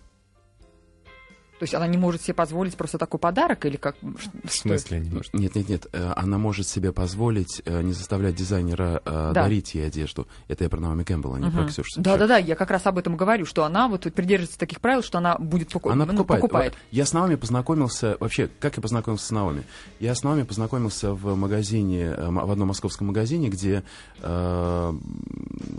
То 1.60 1.64
есть 1.64 1.74
она 1.74 1.86
не 1.86 1.98
может 1.98 2.22
себе 2.22 2.32
позволить 2.32 2.74
просто 2.74 2.96
такой 2.96 3.20
подарок 3.20 3.66
или 3.66 3.76
как? 3.76 3.94
В 4.00 4.48
смысле 4.50 5.00
не 5.00 5.10
может? 5.10 5.34
Нет, 5.34 5.54
нет, 5.54 5.68
нет, 5.68 5.86
э, 5.92 6.12
она 6.16 6.38
может 6.38 6.66
себе 6.66 6.90
позволить 6.90 7.60
э, 7.66 7.82
не 7.82 7.92
заставлять 7.92 8.34
дизайнера 8.34 9.02
э, 9.04 9.32
Да. 9.34 9.42
дарить 9.42 9.74
ей 9.74 9.86
одежду. 9.86 10.26
Это 10.48 10.64
я 10.64 10.70
про 10.70 10.80
Наоми 10.80 11.02
Кэмпбелл, 11.02 11.34
а 11.34 11.38
не 11.38 11.50
про 11.50 11.60
Мгм. 11.60 11.68
Ксюшу 11.68 11.90
Собчак. 11.90 12.02
Да-да-да, 12.02 12.38
я 12.38 12.56
как 12.56 12.70
раз 12.70 12.86
об 12.86 12.96
этом 12.96 13.14
говорю, 13.18 13.44
что 13.44 13.64
она 13.64 13.88
вот 13.88 14.10
придерживается 14.14 14.58
таких 14.58 14.80
правил, 14.80 15.02
что 15.02 15.18
она 15.18 15.36
будет 15.36 15.68
поку- 15.68 15.90
Она 15.90 16.06
ну, 16.06 16.12
покупает. 16.12 16.40
покупает. 16.40 16.74
Я 16.90 17.04
с 17.04 17.12
Наоми 17.12 17.34
познакомился... 17.34 18.16
Вообще, 18.20 18.48
как 18.58 18.76
я 18.76 18.82
познакомился 18.82 19.26
с 19.26 19.30
Наоми? 19.30 19.62
Я 19.98 20.14
с 20.14 20.22
Наоми 20.22 20.44
познакомился 20.44 21.12
в 21.12 21.36
магазине, 21.36 22.14
в 22.16 22.50
одном 22.50 22.68
московском 22.68 23.08
магазине, 23.08 23.50
где 23.50 23.82
э, 24.22 24.94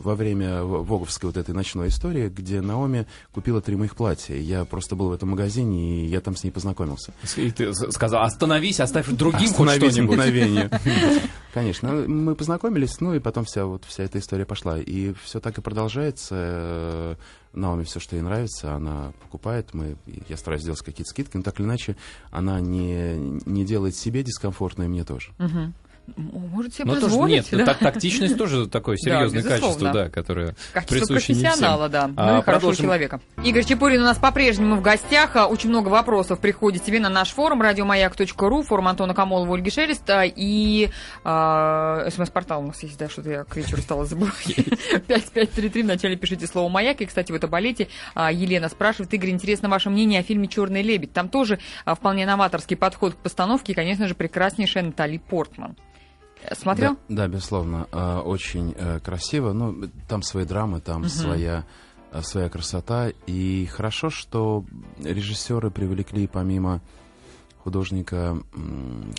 во 0.02 0.16
время 0.16 0.64
воговской 0.64 1.30
вот 1.30 1.38
этой 1.38 1.54
ночной 1.54 1.90
истории, 1.90 2.30
где 2.30 2.62
Наоми 2.62 3.08
купила 3.34 3.62
три 3.62 3.76
моих 3.76 3.96
платья. 3.96 4.36
Я 4.36 4.66
просто 4.66 4.96
был 4.96 5.10
в 5.10 5.14
этом 5.14 5.30
магазине, 5.30 6.06
и 6.06 6.08
я 6.08 6.22
там 6.22 6.36
с 6.36 6.44
ней 6.44 6.52
познакомился. 6.52 7.14
И 7.38 7.52
ты 7.52 7.74
сказал, 7.74 8.24
остановись, 8.24 8.80
оставь 8.80 9.08
другим 9.08 9.54
хоть 9.54 9.70
Остановись 9.70 9.94
что-нибудь. 9.94 10.18
мгновение. 10.18 10.70
Конечно, 11.54 11.92
мы 11.92 12.36
познакомились, 12.36 13.00
ну 13.02 13.14
и 13.14 13.20
потом 13.20 13.46
вся 13.46 13.66
вот 13.66 13.84
вся 13.86 14.04
эта 14.04 14.20
история 14.20 14.46
пошла. 14.46 14.80
И 14.80 15.14
все 15.24 15.40
так 15.40 15.58
и 15.58 15.62
продолжается. 15.62 17.18
Наоми 17.54 17.84
все, 17.84 18.00
что 18.00 18.16
ей 18.16 18.22
нравится, 18.22 18.74
она 18.74 19.12
покупает. 19.24 19.74
Мы, 19.74 19.98
я 20.30 20.38
стараюсь 20.38 20.62
сделать 20.62 20.80
какие-то 20.80 21.10
скидки, 21.10 21.36
но 21.36 21.44
так 21.44 21.60
или 21.60 21.68
иначе 21.68 21.98
она 22.30 22.62
не, 22.62 23.16
не 23.46 23.66
делает 23.66 23.96
себе 23.96 24.24
дискомфортно, 24.24 24.84
и 24.84 24.88
мне 24.88 25.04
тоже. 25.04 25.32
Мгм. 25.38 25.74
Может 26.18 26.74
себе 26.76 26.86
Ну, 26.86 27.00
тоже 27.00 27.16
нет, 27.18 27.46
да? 27.52 27.66
так- 27.66 27.80
тактичность 27.80 28.38
тоже 28.38 28.68
такое 28.68 28.98
серьезное 29.00 29.42
безусловно. 29.42 29.68
качество, 29.68 29.92
да, 29.92 30.10
которое 30.10 30.56
Качество 30.74 30.96
присуще 30.96 31.34
не 31.34 31.40
всем. 31.40 31.50
профессионала, 31.52 31.90
да. 31.90 32.08
Ну 32.08 32.14
А, 32.18 32.24
и 32.24 32.26
хорошего 32.26 32.44
продолжим. 32.44 32.84
человека. 32.86 33.22
Игорь 33.44 33.64
Чепурин 33.66 34.02
у 34.02 34.06
нас 34.06 34.18
по-прежнему 34.18 34.76
в 34.76 34.82
гостях. 34.82 35.36
А, 35.36 35.48
Очень 35.48 35.70
много 35.70 35.90
вопросов 35.90 36.40
приходит 36.40 36.84
тебе 36.84 37.00
на 37.00 37.10
наш 37.10 37.30
форум 37.30 37.62
радиомаяк.ру, 37.62 38.64
форум 38.64 38.88
Антона 38.88 39.14
Камолова, 39.14 39.56
Ольги 39.56 39.70
Шелеста 39.72 40.24
и 40.24 40.90
а, 41.24 42.08
смс-портал 42.10 42.62
у 42.64 42.68
нас 42.68 42.82
есть, 42.84 42.98
да, 42.98 43.10
что-то 43.10 43.30
я 43.30 43.44
к 43.44 43.56
вечеру 43.56 43.82
стала 43.82 44.06
забывать. 44.06 44.34
5533, 45.08 45.84
вначале 45.84 46.16
пишите 46.16 46.48
слово 46.48 46.70
«Маяк». 46.70 47.02
И, 47.02 47.06
кстати, 47.06 47.32
в 47.32 47.36
этом 47.36 47.50
балете 47.50 47.88
а, 48.16 48.32
Елена 48.32 48.70
спрашивает, 48.70 49.14
Игорь, 49.14 49.30
интересно 49.32 49.70
ваше 49.70 49.90
мнение 49.90 50.20
о 50.20 50.24
фильме 50.24 50.48
«Черный 50.48 50.82
лебедь». 50.82 51.14
Там 51.14 51.30
тоже 51.30 51.60
вполне 51.86 52.26
новаторский 52.26 52.76
подход 52.78 53.14
к 53.14 53.18
постановке 53.18 53.72
и, 53.74 53.76
конечно 53.76 54.08
же, 54.08 54.16
прекраснейшая 54.16 54.84
Натали 54.84 55.18
Портман. 55.18 55.76
Смотрел? 56.54 56.94
Да, 57.08 57.16
да, 57.16 57.28
безусловно. 57.28 57.88
Э, 57.92 58.20
Очень 58.20 58.74
э, 58.78 59.00
красиво. 59.00 59.54
Ну, 59.54 59.90
там 60.08 60.22
свои 60.24 60.46
драмы, 60.46 60.82
там 60.82 61.02
Мгм. 61.02 61.10
своя, 61.10 61.66
э, 62.12 62.22
своя 62.22 62.50
красота. 62.50 63.12
И 63.28 63.66
хорошо, 63.68 64.10
что 64.10 64.66
режиссеры 65.04 65.70
привлекли 65.72 66.28
помимо 66.28 66.82
художника, 67.64 68.42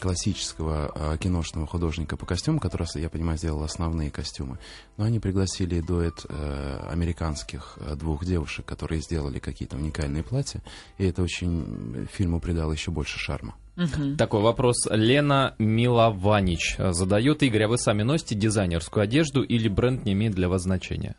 классического 0.00 0.90
э, 0.94 1.16
киношного 1.18 1.66
художника 1.68 2.16
по 2.16 2.26
костюмам, 2.26 2.58
который, 2.58 2.88
я 2.96 3.08
понимаю, 3.08 3.38
сделал 3.38 3.62
основные 3.62 4.10
костюмы, 4.10 4.58
но 4.96 5.04
они 5.04 5.20
пригласили 5.20 5.80
дуэт 5.80 6.26
э, 6.28 6.86
американских 6.90 7.78
двух 7.96 8.24
девушек, 8.24 8.66
которые 8.66 9.00
сделали 9.00 9.38
какие-то 9.38 9.76
уникальные 9.76 10.24
платья, 10.24 10.60
и 10.98 11.04
это 11.06 11.22
очень 11.22 12.08
фильму 12.12 12.40
придало 12.40 12.72
еще 12.72 12.90
больше 12.90 13.16
шарма. 13.18 13.54
Мгм. 13.76 14.16
Такой 14.16 14.42
вопрос. 14.42 14.86
Лена 14.90 15.54
Милованич 15.58 16.76
э, 16.78 16.92
задает. 16.92 17.42
Игорь, 17.42 17.64
а 17.64 17.68
вы 17.68 17.78
сами 17.78 18.02
носите 18.02 18.34
дизайнерскую 18.34 19.02
одежду 19.02 19.42
или 19.42 19.68
бренд 19.68 20.04
не 20.04 20.12
имеет 20.12 20.34
для 20.34 20.48
вас 20.48 20.62
значения? 20.62 21.16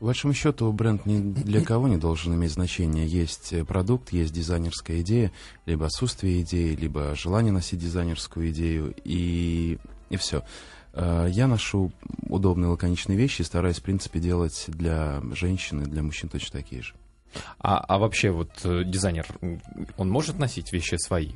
По 0.00 0.06
большому 0.06 0.34
счету, 0.34 0.70
бренд 0.72 1.04
ни 1.06 1.18
для 1.18 1.62
кого 1.62 1.88
не 1.88 1.96
должен 1.96 2.34
иметь 2.34 2.52
значения. 2.52 3.06
Есть 3.06 3.52
э, 3.52 3.64
продукт, 3.64 4.12
есть 4.12 4.34
дизайнерская 4.34 5.00
идея, 5.00 5.32
либо 5.64 5.86
отсутствие 5.86 6.42
идеи, 6.42 6.74
либо 6.74 7.14
желание 7.14 7.52
носить 7.52 7.78
дизайнерскую 7.78 8.50
идею, 8.50 8.94
и, 9.04 9.78
и 10.10 10.16
все. 10.16 10.42
Я 10.92 11.46
ношу 11.46 11.92
удобные 12.28 12.68
лаконичные 12.68 13.16
вещи 13.16 13.42
и 13.42 13.44
стараюсь, 13.44 13.78
в 13.78 13.82
принципе, 13.84 14.18
делать 14.18 14.64
для 14.66 15.22
женщин 15.34 15.82
и 15.82 15.86
для 15.86 16.02
мужчин 16.02 16.28
точно 16.28 16.58
такие 16.58 16.82
же. 16.82 16.94
А, 17.58 17.78
а 17.78 17.98
вообще 17.98 18.30
вот 18.30 18.50
э, 18.64 18.82
дизайнер, 18.84 19.26
он 19.96 20.10
может 20.10 20.38
носить 20.38 20.72
вещи 20.72 20.96
свои? 20.96 21.32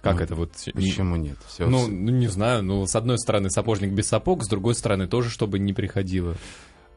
Как 0.00 0.16
Ну, 0.16 0.20
это 0.22 0.34
вот? 0.36 0.52
Почему 0.74 1.16
нет? 1.16 1.36
Все, 1.48 1.66
Ну, 1.66 1.88
ну, 1.88 2.10
не 2.12 2.28
знаю, 2.28 2.62
ну, 2.62 2.86
с 2.86 2.94
одной 2.94 3.18
стороны, 3.18 3.50
сапожник 3.50 3.90
без 3.92 4.08
сапог, 4.08 4.44
с 4.44 4.48
другой 4.48 4.74
стороны, 4.74 5.08
тоже, 5.08 5.28
чтобы 5.28 5.58
не 5.58 5.72
приходило. 5.72 6.36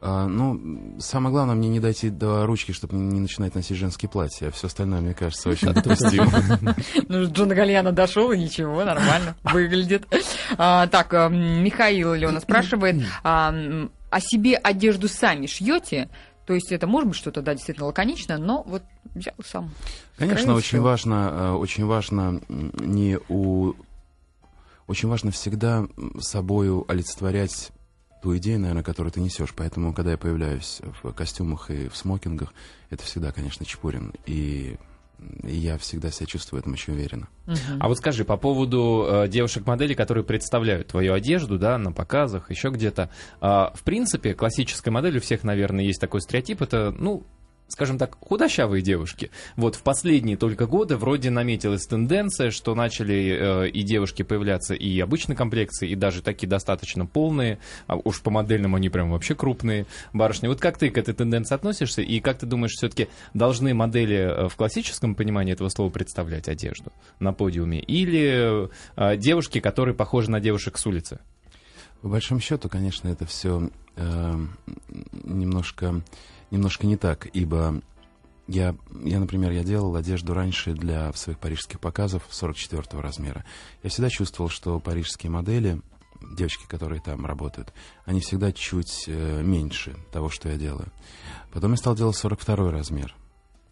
А, 0.04 0.26
ну, 0.26 0.96
самое 0.98 1.32
главное, 1.32 1.54
мне 1.54 1.68
не 1.68 1.78
дойти 1.78 2.10
до 2.10 2.44
ручки, 2.44 2.72
чтобы 2.72 2.96
не 2.96 3.20
начинать 3.20 3.54
носить 3.54 3.76
женские 3.76 4.08
платья. 4.08 4.48
А 4.48 4.50
все 4.50 4.66
остальное, 4.66 5.00
мне 5.00 5.14
кажется, 5.14 5.48
очень 5.48 5.72
допустимо. 5.72 6.74
Ну, 7.08 7.24
Джона 7.26 7.54
Гальяна 7.54 7.92
дошел, 7.92 8.32
и 8.32 8.38
ничего, 8.38 8.84
нормально 8.84 9.36
выглядит. 9.44 10.06
А, 10.58 10.86
так, 10.88 11.14
а, 11.14 11.28
Михаил 11.28 12.14
Леона 12.14 12.40
спрашивает, 12.40 13.04
а, 13.22 13.52
м, 13.52 13.92
о 14.10 14.20
себе 14.20 14.56
одежду 14.56 15.08
сами 15.08 15.46
шьете? 15.46 16.08
То 16.46 16.54
есть 16.54 16.72
это 16.72 16.86
может 16.86 17.08
быть 17.08 17.16
что-то, 17.16 17.42
да, 17.42 17.54
действительно 17.54 17.86
лаконичное, 17.86 18.38
но 18.38 18.62
вот 18.64 18.82
взял 19.14 19.34
сам. 19.44 19.70
Конечно, 20.16 20.54
очень 20.54 20.68
всего. 20.68 20.84
важно, 20.84 21.30
э, 21.32 21.50
очень 21.52 21.86
важно 21.86 22.40
не 22.48 23.18
у... 23.28 23.74
Очень 24.88 25.08
важно 25.08 25.30
всегда 25.30 25.86
собою 26.18 26.84
олицетворять 26.88 27.70
ту 28.22 28.36
идею, 28.36 28.60
наверное, 28.60 28.82
которую 28.82 29.12
ты 29.12 29.20
несешь. 29.20 29.52
Поэтому, 29.54 29.92
когда 29.92 30.12
я 30.12 30.18
появляюсь 30.18 30.80
в 31.02 31.12
костюмах 31.12 31.70
и 31.70 31.88
в 31.88 31.96
смокингах, 31.96 32.52
это 32.90 33.04
всегда, 33.04 33.32
конечно, 33.32 33.64
Чепурин. 33.64 34.12
И, 34.26 34.76
и 35.42 35.56
я 35.56 35.78
всегда 35.78 36.10
себя 36.10 36.26
чувствую 36.26 36.60
в 36.60 36.62
этом 36.62 36.74
очень 36.74 36.94
уверенно. 36.94 37.28
А 37.80 37.88
вот 37.88 37.98
скажи, 37.98 38.24
по 38.24 38.36
поводу 38.36 39.06
э, 39.08 39.28
девушек-моделей, 39.28 39.94
которые 39.94 40.24
представляют 40.24 40.88
твою 40.88 41.14
одежду, 41.14 41.58
да, 41.58 41.78
на 41.78 41.92
показах, 41.92 42.50
еще 42.50 42.70
где-то. 42.70 43.10
А, 43.40 43.72
в 43.74 43.82
принципе, 43.82 44.34
классическая 44.34 44.90
модель, 44.90 45.18
у 45.18 45.20
всех, 45.20 45.44
наверное, 45.44 45.84
есть 45.84 46.00
такой 46.00 46.20
стереотип, 46.20 46.62
это, 46.62 46.94
ну, 46.96 47.26
скажем 47.72 47.98
так, 47.98 48.16
худощавые 48.20 48.82
девушки. 48.82 49.30
Вот 49.56 49.76
в 49.76 49.82
последние 49.82 50.36
только 50.36 50.66
годы 50.66 50.96
вроде 50.96 51.30
наметилась 51.30 51.86
тенденция, 51.86 52.50
что 52.50 52.74
начали 52.74 53.64
э, 53.66 53.68
и 53.70 53.82
девушки 53.82 54.22
появляться 54.22 54.74
и 54.74 55.00
обычной 55.00 55.34
комплекции, 55.34 55.88
и 55.88 55.94
даже 55.94 56.22
такие 56.22 56.48
достаточно 56.48 57.06
полные, 57.06 57.58
а 57.86 57.96
уж 57.96 58.20
по 58.20 58.30
модельным 58.30 58.74
они 58.74 58.90
прям 58.90 59.10
вообще 59.10 59.34
крупные 59.34 59.86
барышни. 60.12 60.48
Вот 60.48 60.60
как 60.60 60.78
ты 60.78 60.90
к 60.90 60.98
этой 60.98 61.14
тенденции 61.14 61.54
относишься, 61.54 62.02
и 62.02 62.20
как 62.20 62.38
ты 62.38 62.46
думаешь, 62.46 62.72
все-таки 62.72 63.08
должны 63.32 63.72
модели 63.72 64.16
э, 64.16 64.48
в 64.48 64.56
классическом 64.56 65.14
понимании 65.14 65.54
этого 65.54 65.70
слова 65.70 65.90
представлять 65.90 66.48
одежду 66.48 66.92
на 67.20 67.32
подиуме, 67.32 67.80
или 67.80 68.68
э, 68.96 69.16
девушки, 69.16 69.60
которые 69.60 69.94
похожи 69.94 70.30
на 70.30 70.40
девушек 70.40 70.76
с 70.76 70.86
улицы? 70.86 71.20
По 72.02 72.08
большому 72.08 72.40
счету, 72.40 72.68
конечно, 72.68 73.08
это 73.08 73.24
все 73.26 73.70
немножко, 75.24 76.02
немножко 76.52 76.86
не 76.86 76.96
так, 76.96 77.26
ибо 77.32 77.82
я, 78.46 78.76
я, 79.02 79.18
например, 79.18 79.50
я 79.52 79.64
делал 79.64 79.96
одежду 79.96 80.34
раньше 80.34 80.74
для 80.74 81.12
своих 81.14 81.38
парижских 81.38 81.80
показов 81.80 82.22
44 82.30 83.00
размера. 83.00 83.44
Я 83.82 83.90
всегда 83.90 84.10
чувствовал, 84.10 84.50
что 84.50 84.78
парижские 84.78 85.30
модели, 85.30 85.80
девочки, 86.36 86.66
которые 86.68 87.00
там 87.00 87.24
работают, 87.24 87.72
они 88.04 88.20
всегда 88.20 88.52
чуть 88.52 89.04
э, 89.06 89.42
меньше 89.42 89.96
того, 90.12 90.28
что 90.28 90.48
я 90.48 90.56
делаю. 90.56 90.92
Потом 91.52 91.72
я 91.72 91.76
стал 91.76 91.96
делать 91.96 92.16
42 92.16 92.70
размер. 92.70 93.16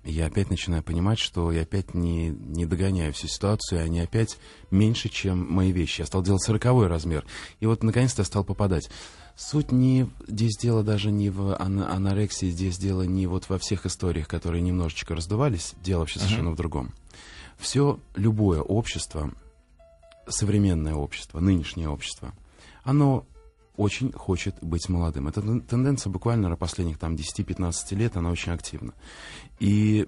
Я 0.05 0.27
опять 0.27 0.51
начинаю 0.51 0.83
понимать, 0.83 1.19
что 1.19 1.53
я 1.53 1.63
опять 1.63 1.95
не, 1.95 2.31
не 2.31 2.67
догоняю 2.67 3.13
всю 3.13 3.29
ситуацию, 3.29 3.81
и 3.81 3.85
они 3.85 4.01
опять 4.01 4.39
меньше, 4.71 5.09
чем 5.09 5.47
мои 5.53 5.73
вещи. 5.73 6.01
Я 6.01 6.07
стал 6.07 6.23
делать 6.23 6.43
сороковой 6.43 6.87
размер. 6.87 7.27
И 7.61 7.67
вот 7.67 7.83
наконец-то 7.83 8.23
я 8.23 8.27
стал 8.27 8.45
попадать. 8.45 8.91
Суть 9.37 9.73
не 9.73 10.09
здесь 10.27 10.57
дело 10.59 10.83
даже 10.83 11.11
не 11.11 11.31
в 11.31 11.55
ан- 11.59 11.83
анорексии, 11.83 12.51
здесь 12.51 12.79
дело 12.79 13.03
не 13.03 13.27
вот 13.27 13.49
во 13.49 13.59
всех 13.59 13.87
историях, 13.87 14.29
которые 14.29 14.63
немножечко 14.63 15.15
раздувались, 15.15 15.75
дело 15.83 16.01
вообще 16.01 16.19
совершенно 16.19 16.49
uh-huh. 16.49 16.55
в 16.55 16.57
другом. 16.57 16.93
Все, 17.59 18.01
любое 18.17 18.61
общество, 18.61 19.33
современное 20.29 20.95
общество, 20.95 21.41
нынешнее 21.41 21.89
общество, 21.89 22.33
оно 22.85 23.27
очень 23.81 24.13
хочет 24.13 24.57
быть 24.61 24.89
молодым. 24.91 25.29
Эта 25.29 25.41
тенденция 25.41 26.11
буквально 26.11 26.51
на 26.51 26.57
последних 26.57 26.99
там 26.99 27.15
10-15 27.15 27.95
лет, 27.95 28.17
она 28.17 28.31
очень 28.31 28.53
активна. 28.53 28.93
И 29.59 30.07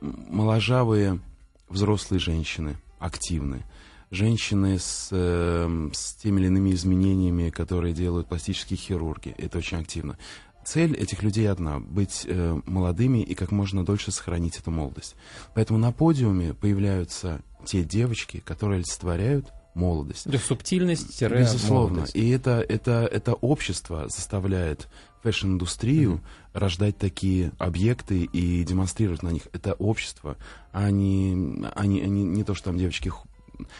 моложавые 0.00 1.20
взрослые 1.68 2.20
женщины 2.20 2.76
активны. 3.00 3.64
Женщины 4.12 4.78
с, 4.78 5.08
э, 5.10 5.88
с 5.92 6.14
теми 6.14 6.40
или 6.40 6.46
иными 6.46 6.70
изменениями, 6.70 7.50
которые 7.50 7.92
делают 7.92 8.28
пластические 8.28 8.78
хирурги, 8.78 9.34
это 9.36 9.58
очень 9.58 9.78
активно. 9.78 10.16
Цель 10.64 10.94
этих 10.94 11.24
людей 11.24 11.50
одна— 11.50 11.80
быть 11.80 12.24
э, 12.24 12.60
молодыми 12.66 13.18
и 13.18 13.34
как 13.34 13.50
можно 13.50 13.84
дольше 13.84 14.12
сохранить 14.12 14.58
эту 14.58 14.70
молодость. 14.70 15.16
Поэтому 15.54 15.80
на 15.80 15.90
подиуме 15.90 16.54
появляются 16.54 17.42
те 17.64 17.82
девочки, 17.82 18.38
которые 18.38 18.76
олицетворяют 18.76 19.52
молодость. 19.78 20.26
Есть 20.26 20.44
субтильность 20.44 21.22
Безусловно. 21.22 21.96
Молодость. 21.96 22.16
И 22.16 22.28
это, 22.30 22.64
это, 22.68 23.08
это 23.10 23.34
общество 23.34 24.08
заставляет 24.08 24.88
fashion-индустрию 25.22 26.14
mm-hmm. 26.14 26.58
рождать 26.58 26.98
такие 26.98 27.52
объекты 27.58 28.24
и 28.24 28.64
демонстрировать 28.64 29.22
на 29.22 29.30
них. 29.30 29.42
Это 29.52 29.74
общество, 29.74 30.36
а 30.72 30.90
не, 30.90 31.64
а 31.74 31.86
не, 31.86 32.02
а 32.02 32.06
не, 32.06 32.24
не 32.24 32.44
то, 32.44 32.54
что 32.54 32.66
там 32.66 32.78
девочки... 32.78 33.12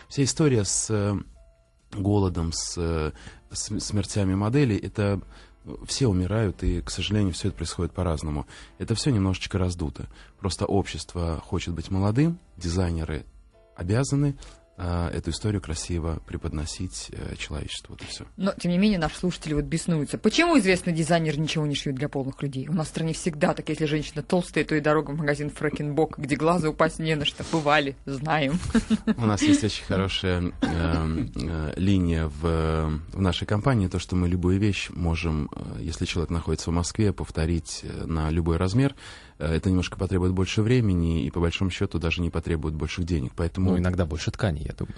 Вся 0.09 0.25
история 0.25 0.65
с 0.65 0.91
э, 0.91 1.17
голодом, 1.93 2.53
с, 2.53 2.75
э, 2.77 3.13
с 3.53 3.79
смертями 3.81 4.35
моделей, 4.35 4.77
это 4.77 5.21
все 5.87 6.09
умирают, 6.09 6.63
и, 6.65 6.81
к 6.81 6.91
сожалению, 6.91 7.35
все 7.35 7.49
это 7.49 7.59
происходит 7.59 7.93
по-разному. 7.93 8.47
Это 8.79 8.95
все 8.95 9.11
немножечко 9.11 9.59
раздуто. 9.59 10.09
Просто 10.41 10.65
общество 10.67 11.43
хочет 11.45 11.75
быть 11.75 11.91
молодым, 11.91 12.39
дизайнеры 12.57 13.25
обязаны 13.79 14.37
эту 14.79 15.31
историю 15.31 15.61
красиво 15.61 16.21
преподносить 16.27 17.11
э, 17.13 17.35
человечеству. 17.37 17.95
Вот 17.95 18.03
и 18.03 18.07
все. 18.07 18.25
Но, 18.37 18.53
тем 18.59 18.71
не 18.71 18.79
менее, 18.79 18.99
наши 18.99 19.17
слушатели 19.17 19.55
вот 19.55 19.65
беснуются. 19.65 20.19
Почему 20.19 20.59
известный 20.59 20.93
дизайнер 20.93 21.39
ничего 21.39 21.67
не 21.67 21.75
шьет 21.75 21.97
для 21.97 22.09
полных 22.09 22.41
людей? 22.43 22.69
У 22.69 22.73
нас 22.73 22.87
в 22.87 22.91
стране 22.91 23.13
всегда 23.13 23.55
так, 23.55 23.69
если 23.69 23.87
женщина 23.87 24.23
толстая, 24.23 24.65
то 24.65 24.75
и 24.75 24.81
дорога 24.81 25.11
в 25.11 25.17
магазин 25.17 25.51
Фрэкенбок, 25.51 26.19
где 26.19 26.37
глаза 26.37 26.71
упасть 26.71 26.99
не 26.99 27.15
на 27.17 27.25
что. 27.25 27.45
Бывали, 27.51 27.97
знаем. 28.07 28.59
У 29.17 29.27
нас 29.27 29.43
есть 29.43 29.65
очень 29.65 29.85
хорошая 29.85 30.53
э, 30.63 31.27
э, 31.35 31.73
линия 31.77 32.29
в, 32.29 33.01
в 33.13 33.21
нашей 33.21 33.47
компании, 33.47 33.89
то, 33.89 33.99
что 33.99 34.17
мы 34.17 34.29
любую 34.29 34.59
вещь 34.59 34.91
можем, 34.91 35.51
э, 35.55 35.81
если 35.81 36.05
человек 36.05 36.31
находится 36.31 36.71
в 36.71 36.75
Москве, 36.75 37.13
повторить 37.13 37.81
э, 37.83 38.05
на 38.05 38.31
любой 38.31 38.57
размер. 38.59 38.95
Э, 39.39 39.55
это 39.55 39.71
немножко 39.71 39.99
потребует 39.99 40.33
больше 40.33 40.63
времени 40.63 41.25
и, 41.25 41.31
по 41.31 41.41
большому 41.41 41.71
счету, 41.71 41.99
даже 41.99 42.21
не 42.21 42.31
потребует 42.31 42.75
больших 42.75 43.05
денег. 43.05 43.33
Поэтому... 43.37 43.71
Ну, 43.71 43.79
иногда 43.79 44.05
больше 44.05 44.31
ткани, 44.31 44.61
я 44.61 44.73
думаю. 44.73 44.97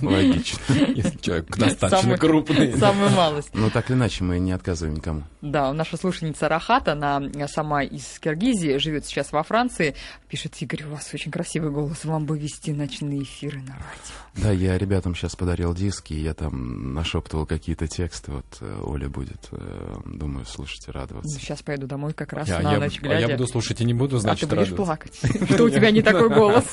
Логично. 0.00 0.74
Если 0.94 1.18
человек 1.18 1.56
достаточно 1.56 2.16
крупный. 2.16 2.76
Самую 2.78 3.10
малость. 3.10 3.50
Но 3.54 3.70
так 3.70 3.90
или 3.90 3.96
иначе, 3.96 4.24
мы 4.24 4.38
не 4.38 4.52
отказываем 4.52 4.96
никому. 4.96 5.24
Да, 5.42 5.72
наша 5.72 5.96
слушательница 5.96 6.48
Рахат, 6.48 6.88
она 6.88 7.20
сама 7.48 7.82
из 7.82 8.18
Киргизии, 8.18 8.78
живет 8.78 9.06
сейчас 9.06 9.32
во 9.32 9.42
Франции. 9.42 9.94
Пишет, 10.28 10.54
Игорь, 10.60 10.84
у 10.84 10.90
вас 10.90 11.12
очень 11.12 11.32
красивый 11.32 11.70
голос, 11.70 12.04
вам 12.04 12.26
бы 12.26 12.38
вести 12.38 12.72
ночные 12.72 13.22
эфиры 13.22 13.58
на 13.58 13.74
радио. 13.74 14.20
Да, 14.36 14.52
я 14.52 14.78
ребятам 14.78 15.14
сейчас 15.14 15.34
подарил 15.34 15.74
диски, 15.74 16.14
я 16.14 16.34
там 16.34 16.94
нашептывал 16.94 17.46
какие-то 17.46 17.88
тексты, 17.88 18.30
вот 18.30 18.46
э, 18.60 18.80
Оля 18.84 19.08
будет, 19.08 19.48
э, 19.50 19.96
думаю, 20.06 20.46
слушайте, 20.46 20.92
радоваться. 20.92 21.38
Сейчас 21.38 21.62
поеду 21.62 21.86
домой 21.88 22.12
как 22.12 22.32
раз 22.32 22.48
на 22.48 22.78
ночь 22.78 22.99
глядя. 23.00 23.26
А 23.26 23.28
я 23.28 23.36
буду 23.36 23.46
слушать 23.46 23.80
и 23.80 23.84
не 23.84 23.94
буду, 23.94 24.18
значит, 24.18 24.44
А 24.44 24.56
ты 24.56 24.56
будешь 24.56 24.74
плакать, 24.74 25.12
что 25.50 25.64
у 25.64 25.70
тебя 25.70 25.90
не 25.90 26.02
такой 26.02 26.28
голос. 26.34 26.64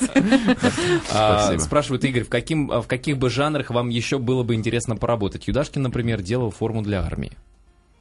А, 1.12 1.58
спрашивает 1.58 2.04
Игорь, 2.04 2.24
в 2.24 2.86
каких 2.86 3.18
бы 3.18 3.30
жанрах 3.30 3.70
вам 3.70 3.88
еще 3.88 4.18
было 4.18 4.42
бы 4.42 4.54
интересно 4.54 4.96
поработать? 4.96 5.48
Юдашкин, 5.48 5.82
например, 5.82 6.22
делал 6.22 6.50
форму 6.50 6.82
для 6.82 7.02
армии. 7.02 7.32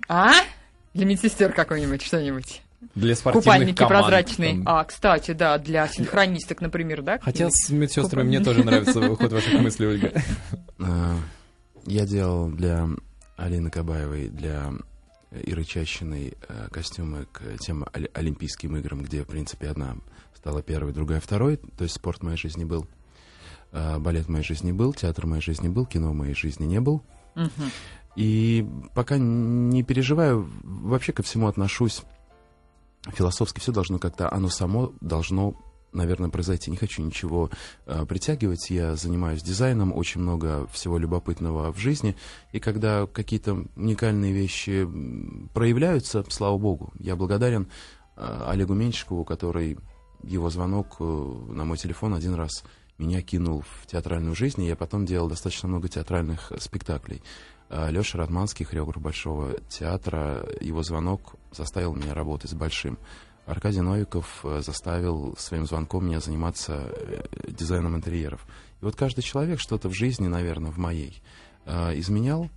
А? 0.08 0.32
Для 0.94 1.06
медсестер 1.06 1.52
какой-нибудь, 1.54 2.02
что-нибудь? 2.02 2.62
Для 2.94 3.16
спортивных 3.16 3.44
Купальники 3.44 3.78
команд, 3.78 4.06
прозрачные. 4.06 4.54
Там. 4.54 4.63
А, 4.68 4.84
кстати, 4.84 5.32
да, 5.32 5.58
для 5.58 5.88
синхронисток, 5.88 6.62
например, 6.62 7.02
да? 7.02 7.20
Хотя 7.20 7.50
с 7.50 7.70
медсестрами 7.70 8.28
мне 8.28 8.40
тоже 8.40 8.63
нравится 8.66 9.02
ход 9.16 9.32
ваших 9.32 9.54
мыслей, 9.62 9.88
Ольга. 9.88 10.13
А, 10.80 11.18
я 11.86 12.06
делал 12.06 12.50
для 12.50 12.88
Алины 13.36 13.72
Кабаевой, 13.72 14.30
для 14.30 14.74
Иры 15.41 15.63
Чащиной 15.63 16.36
э, 16.47 16.67
костюмы 16.71 17.28
к 17.32 17.58
тем 17.60 17.86
Олимпийским 18.13 18.76
играм, 18.78 19.04
где, 19.04 19.23
в 19.23 19.28
принципе, 19.28 19.69
одна 19.69 19.97
стала 20.36 20.62
первой, 20.62 20.93
другая 20.93 21.19
второй. 21.19 21.58
То 21.58 21.84
есть 21.84 21.95
спорт 21.95 22.19
в 22.19 22.23
моей 22.23 22.38
жизни 22.38 22.63
был, 22.63 22.88
а, 23.71 24.00
балет 24.00 24.26
в 24.26 24.30
моей 24.30 24.43
жизни 24.43 24.71
был, 24.71 24.93
театр 24.93 25.26
в 25.26 25.30
моей 25.30 25.41
жизни 25.41 25.67
был, 25.67 25.86
кино 25.86 26.12
в 26.12 26.15
моей 26.15 26.36
жизни 26.36 26.65
не 26.65 26.80
был. 26.80 27.04
И 28.15 28.67
пока 28.95 29.17
не 29.17 29.84
переживаю, 29.84 30.50
вообще 30.63 31.13
ко 31.13 31.21
всему 31.21 31.47
отношусь 31.47 32.02
философски. 33.13 33.60
Все 33.60 33.71
должно 33.71 34.00
как-то, 34.00 34.32
оно 34.32 34.50
само 34.50 34.93
должно 35.02 35.54
наверное, 35.91 36.30
произойти. 36.30 36.71
Не 36.71 36.78
хочу 36.78 37.02
ничего 37.02 37.50
э, 37.86 38.06
притягивать. 38.06 38.69
Я 38.69 38.95
занимаюсь 38.95 39.43
дизайном, 39.43 39.95
очень 39.95 40.21
много 40.21 40.67
всего 40.67 40.97
любопытного 40.97 41.71
в 41.71 41.78
жизни. 41.78 42.15
И 42.52 42.60
когда 42.60 43.06
какие-то 43.08 43.65
уникальные 43.76 44.34
вещи 44.34 44.88
проявляются, 45.54 46.23
слава 46.30 46.58
богу, 46.58 46.93
я 47.00 47.15
благодарен 47.15 47.67
э, 48.15 48.43
Олегу 48.47 48.73
Меньшикову, 48.73 49.26
который 49.26 49.78
его 50.23 50.50
звонок 50.50 50.97
э, 51.00 51.04
на 51.04 51.65
мой 51.65 51.78
телефон 51.78 52.13
один 52.13 52.34
раз 52.34 52.63
меня 52.97 53.21
кинул 53.21 53.62
в 53.62 53.86
театральную 53.86 54.36
жизнь, 54.36 54.63
и 54.63 54.67
я 54.67 54.76
потом 54.76 55.06
делал 55.06 55.30
достаточно 55.30 55.67
много 55.69 55.88
театральных 55.88 56.52
спектаклей. 56.60 57.21
Э, 57.69 57.89
Леша 57.91 58.17
Радманский, 58.17 58.65
хореограф 58.65 59.02
Большого 59.02 59.60
театра, 59.69 60.47
его 60.62 60.84
звонок 60.84 61.36
заставил 61.52 61.93
меня 61.93 62.13
работать 62.13 62.52
с 62.52 62.54
Большим. 62.54 62.97
Аркадий 63.47 63.81
Новиков 63.81 64.41
э, 64.43 64.62
заставил 64.63 65.36
своим 65.38 65.65
звонком 65.65 66.05
меня 66.05 66.19
заниматься 66.19 66.91
э, 66.91 67.23
дизайном 67.47 67.95
интерьеров. 67.95 68.45
И 68.81 68.86
вот 68.86 68.95
каждый 68.95 69.21
человек 69.21 69.60
что-то 69.60 69.89
в 69.89 69.93
жизни, 69.93 70.27
наверное, 70.27 70.71
в 70.71 70.77
моей, 70.77 71.21
изменял, 71.65 72.49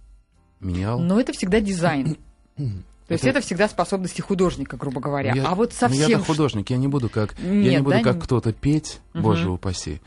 менял. 0.60 1.00
Но 1.00 1.18
это 1.18 1.32
всегда 1.32 1.60
дизайн. 1.60 2.16
То 2.56 3.14
есть 3.14 3.24
это... 3.24 3.38
это 3.38 3.46
всегда 3.46 3.68
способности 3.68 4.20
художника, 4.20 4.76
грубо 4.76 5.00
говоря. 5.00 5.32
Я, 5.34 5.48
а 5.48 5.54
вот 5.56 5.72
совсем... 5.72 6.02
Ну, 6.02 6.08
я 6.08 6.18
художник, 6.18 6.70
я 6.70 6.76
не 6.76 6.86
буду 6.86 7.08
как, 7.08 7.36
Нет, 7.40 7.64
я 7.64 7.70
не 7.78 7.82
буду 7.82 7.96
да? 7.96 8.02
как 8.04 8.22
кто-то 8.22 8.52
петь, 8.52 9.00
угу. 9.14 9.22
боже 9.22 9.50
упаси. 9.50 10.00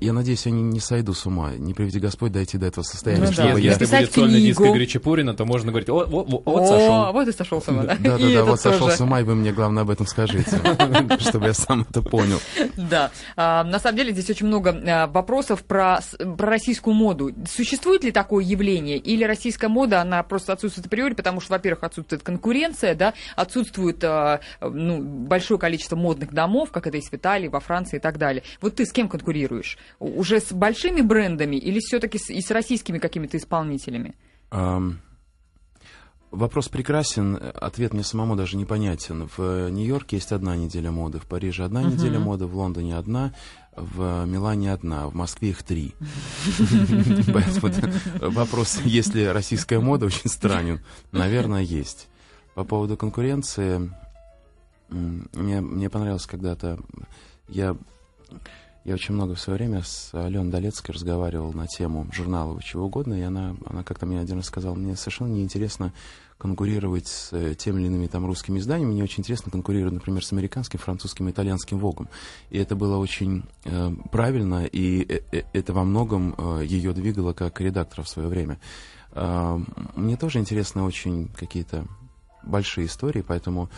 Я 0.00 0.12
надеюсь, 0.12 0.44
я 0.44 0.52
не, 0.52 0.62
не 0.62 0.80
сойду 0.80 1.14
с 1.14 1.24
ума. 1.24 1.52
Не 1.52 1.72
приведи 1.72 1.98
Господь 1.98 2.30
дойти 2.30 2.58
до 2.58 2.66
этого 2.66 2.84
состояния. 2.84 3.24
Ну, 3.24 3.32
чтобы 3.32 3.52
да. 3.52 3.58
я... 3.58 3.70
Если 3.70 3.86
будет 3.86 4.12
сольный 4.12 4.40
диск 4.40 4.60
Игоря 4.60 4.86
Чепурина, 4.86 5.34
то 5.34 5.46
можно 5.46 5.70
говорить, 5.72 5.88
о, 5.88 6.00
о, 6.00 6.02
о, 6.04 6.42
вот 6.44 6.68
сошел. 6.68 7.12
вот 7.12 7.28
и 7.28 7.32
сошел 7.32 7.62
с 7.62 7.68
ума, 7.68 7.84
да? 7.84 7.96
Да-да-да, 7.98 8.44
вот 8.44 8.60
сошел 8.60 8.90
с 8.90 9.00
ума, 9.00 9.20
и 9.20 9.22
вы 9.22 9.34
мне, 9.34 9.52
главное, 9.52 9.84
об 9.84 9.90
этом 9.90 10.06
скажите, 10.06 10.60
чтобы 11.20 11.46
я 11.46 11.54
сам 11.54 11.86
это 11.88 12.02
понял. 12.02 12.38
Да. 12.76 13.10
А, 13.36 13.64
на 13.64 13.78
самом 13.78 13.96
деле 13.96 14.12
здесь 14.12 14.28
очень 14.28 14.46
много 14.46 14.70
а, 14.70 15.06
вопросов 15.06 15.64
про, 15.64 16.00
про 16.18 16.50
российскую 16.50 16.94
моду. 16.94 17.32
Существует 17.50 18.04
ли 18.04 18.12
такое 18.12 18.44
явление? 18.44 18.98
Или 18.98 19.24
российская 19.24 19.68
мода, 19.68 20.02
она 20.02 20.22
просто 20.22 20.52
отсутствует 20.52 20.86
априори, 20.86 21.14
потому 21.14 21.40
что, 21.40 21.52
во-первых, 21.52 21.84
отсутствует 21.84 22.22
конкуренция, 22.22 22.94
да, 22.94 23.14
отсутствует 23.36 24.04
а, 24.04 24.40
ну, 24.60 25.02
большое 25.02 25.58
количество 25.58 25.96
модных 25.96 26.34
домов, 26.34 26.72
как 26.72 26.86
это 26.86 26.96
есть 26.96 27.10
в 27.10 27.14
Италии, 27.14 27.48
во 27.48 27.60
Франции 27.60 27.96
и 27.96 28.00
так 28.00 28.18
далее. 28.18 28.42
Вот 28.60 28.74
ты 28.74 28.84
с 28.84 28.92
кем 28.92 29.08
конкурируешь? 29.08 29.77
Уже 29.98 30.40
с 30.40 30.52
большими 30.52 31.00
брендами 31.00 31.56
или 31.56 31.80
все-таки 31.80 32.18
и 32.28 32.40
с 32.40 32.50
российскими 32.50 32.98
какими-то 32.98 33.36
исполнителями? 33.36 34.14
Um... 34.50 34.96
Вопрос 36.30 36.68
прекрасен, 36.68 37.38
ответ 37.54 37.94
мне 37.94 38.02
самому 38.02 38.36
даже 38.36 38.58
непонятен. 38.58 39.30
В 39.34 39.70
Нью-Йорке 39.70 40.16
есть 40.16 40.30
одна 40.30 40.56
неделя 40.56 40.90
моды, 40.90 41.18
в 41.18 41.24
Париже 41.24 41.64
одна 41.64 41.82
uh-huh. 41.82 41.92
неделя 41.92 42.18
моды, 42.18 42.44
в 42.44 42.54
Лондоне 42.54 42.98
одна, 42.98 43.32
в 43.74 44.26
Милане 44.26 44.74
одна, 44.74 45.08
в 45.08 45.14
Москве 45.14 45.50
их 45.50 45.62
три. 45.62 45.94
Поэтому 47.32 47.72
вопрос, 48.30 48.78
есть 48.84 49.14
ли 49.14 49.26
российская 49.26 49.80
мода, 49.80 50.04
очень 50.04 50.28
странен. 50.28 50.80
Наверное, 51.12 51.62
есть. 51.62 52.08
По 52.54 52.62
поводу 52.62 52.98
конкуренции, 52.98 53.90
мне, 54.90 55.62
мне 55.62 55.88
понравилось 55.88 56.26
когда-то, 56.26 56.78
я 57.48 57.74
Я 58.84 58.94
очень 58.94 59.14
много 59.14 59.34
в 59.34 59.40
свое 59.40 59.58
время 59.58 59.82
с 59.82 60.10
Аленой 60.14 60.50
Долецкой 60.50 60.94
разговаривал 60.94 61.52
на 61.52 61.66
тему 61.66 62.06
журналов 62.12 62.64
чего 62.64 62.86
угодно, 62.86 63.14
и 63.14 63.22
она, 63.22 63.56
она 63.66 63.82
как-то 63.82 64.06
мне 64.06 64.20
один 64.20 64.36
раз 64.36 64.46
сказала, 64.46 64.74
мне 64.74 64.96
совершенно 64.96 65.28
неинтересно 65.28 65.92
конкурировать 66.38 67.08
с 67.08 67.32
э, 67.32 67.54
теми 67.56 67.80
или 67.80 67.88
иными 67.88 68.06
там 68.06 68.24
русскими 68.24 68.60
изданиями. 68.60 68.92
Мне 68.92 69.02
очень 69.02 69.20
интересно 69.20 69.50
конкурировать, 69.50 69.94
например, 69.94 70.24
с 70.24 70.32
американским, 70.32 70.78
французским, 70.78 71.28
итальянским 71.28 71.78
Вогом. 71.78 72.08
И 72.50 72.58
это 72.58 72.76
было 72.76 72.96
очень 72.96 73.44
э, 73.64 73.90
правильно, 74.12 74.64
и 74.64 75.02
э, 75.02 75.20
э 75.32 75.42
это 75.52 75.72
во 75.72 75.82
многом 75.82 76.34
э, 76.38 76.64
ее 76.64 76.92
двигало 76.92 77.32
как 77.32 77.60
редактора 77.60 78.04
в 78.04 78.08
свое 78.08 78.28
время. 78.28 78.58
Э, 79.12 79.58
мне 79.96 80.16
тоже 80.16 80.38
интересны 80.38 80.82
очень 80.82 81.28
какие-то 81.28 81.86
большие 82.44 82.86
истории, 82.86 83.24
поэтому 83.26 83.68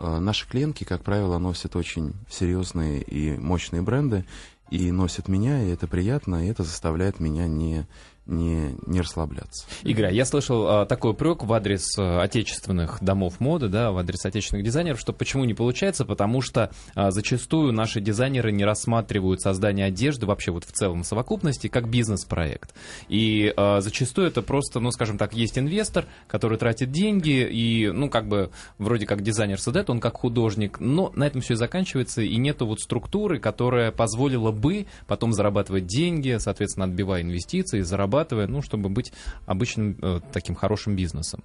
наши 0.00 0.48
клиентки, 0.48 0.84
как 0.84 1.02
правило, 1.02 1.38
носят 1.38 1.76
очень 1.76 2.14
серьезные 2.28 3.02
и 3.02 3.36
мощные 3.36 3.82
бренды, 3.82 4.24
и 4.70 4.90
носят 4.92 5.28
меня, 5.28 5.62
и 5.62 5.68
это 5.70 5.86
приятно, 5.86 6.46
и 6.46 6.48
это 6.48 6.62
заставляет 6.62 7.20
меня 7.20 7.46
не 7.46 7.86
не, 8.26 8.76
не 8.86 9.00
расслабляться. 9.00 9.66
Игорь, 9.82 10.14
я 10.14 10.24
слышал 10.24 10.66
а, 10.68 10.86
такой 10.86 11.12
упрек 11.12 11.42
в 11.42 11.52
адрес 11.52 11.98
а, 11.98 12.22
отечественных 12.22 12.98
домов 13.00 13.40
моды, 13.40 13.68
да, 13.68 13.90
в 13.90 13.98
адрес 13.98 14.24
отечественных 14.24 14.64
дизайнеров, 14.64 15.00
что 15.00 15.12
почему 15.12 15.44
не 15.44 15.54
получается, 15.54 16.04
потому 16.04 16.40
что 16.40 16.70
а, 16.94 17.10
зачастую 17.10 17.72
наши 17.72 18.00
дизайнеры 18.00 18.52
не 18.52 18.64
рассматривают 18.64 19.40
создание 19.40 19.86
одежды 19.86 20.26
вообще 20.26 20.52
вот 20.52 20.64
в 20.64 20.72
целом 20.72 21.02
совокупности 21.02 21.66
как 21.66 21.88
бизнес-проект. 21.88 22.72
И 23.08 23.52
а, 23.56 23.80
зачастую 23.80 24.28
это 24.28 24.42
просто, 24.42 24.78
ну, 24.78 24.92
скажем 24.92 25.18
так, 25.18 25.34
есть 25.34 25.58
инвестор, 25.58 26.06
который 26.28 26.56
тратит 26.56 26.92
деньги 26.92 27.48
и, 27.50 27.90
ну, 27.90 28.08
как 28.08 28.28
бы 28.28 28.50
вроде 28.78 29.06
как 29.06 29.22
дизайнер 29.22 29.60
создает, 29.60 29.90
он 29.90 29.98
как 29.98 30.18
художник, 30.18 30.78
но 30.78 31.10
на 31.16 31.26
этом 31.26 31.40
все 31.40 31.54
и 31.54 31.56
заканчивается, 31.56 32.22
и 32.22 32.36
нету 32.36 32.66
вот 32.66 32.80
структуры, 32.80 33.40
которая 33.40 33.90
позволила 33.90 34.52
бы 34.52 34.86
потом 35.08 35.32
зарабатывать 35.32 35.86
деньги, 35.86 36.36
соответственно, 36.38 36.86
отбивая 36.86 37.22
инвестиции, 37.22 37.80
зарабатывать 37.80 38.09
зарабатывая, 38.10 38.46
ну, 38.46 38.62
чтобы 38.62 38.88
быть 38.88 39.12
обычным 39.46 39.96
э, 40.02 40.20
таким 40.32 40.54
хорошим 40.54 40.96
бизнесом? 40.96 41.42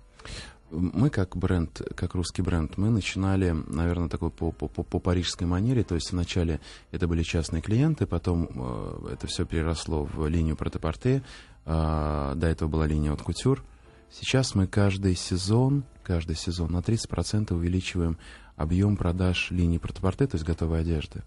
Мы 0.72 1.10
как 1.10 1.38
бренд, 1.38 1.82
как 1.96 2.16
русский 2.16 2.42
бренд, 2.42 2.78
мы 2.78 2.90
начинали, 2.90 3.52
наверное, 3.52 4.10
такой 4.10 4.32
по, 4.32 4.52
по, 4.52 4.68
по 4.68 5.00
парижской 5.00 5.46
манере, 5.46 5.84
то 5.84 5.96
есть 5.96 6.12
вначале 6.12 6.60
это 6.92 7.08
были 7.08 7.22
частные 7.22 7.62
клиенты, 7.62 8.08
потом 8.08 8.50
э, 8.56 9.14
это 9.14 9.28
все 9.28 9.46
переросло 9.46 10.04
в 10.04 10.28
линию 10.28 10.56
протопорте, 10.56 11.22
э, 11.66 12.34
до 12.36 12.48
этого 12.48 12.68
была 12.68 12.88
линия 12.88 13.14
от 13.14 13.22
кутюр. 13.22 13.64
Сейчас 14.12 14.56
мы 14.56 14.66
каждый 14.68 15.16
сезон, 15.16 15.84
каждый 16.04 16.36
сезон 16.36 16.72
на 16.72 16.80
30% 16.80 17.54
увеличиваем 17.54 18.18
объем 18.56 18.98
продаж 18.98 19.52
линии 19.52 19.78
протопорте, 19.78 20.26
то 20.28 20.36
есть 20.36 20.46
готовой 20.46 20.82
одежды. 20.82 21.22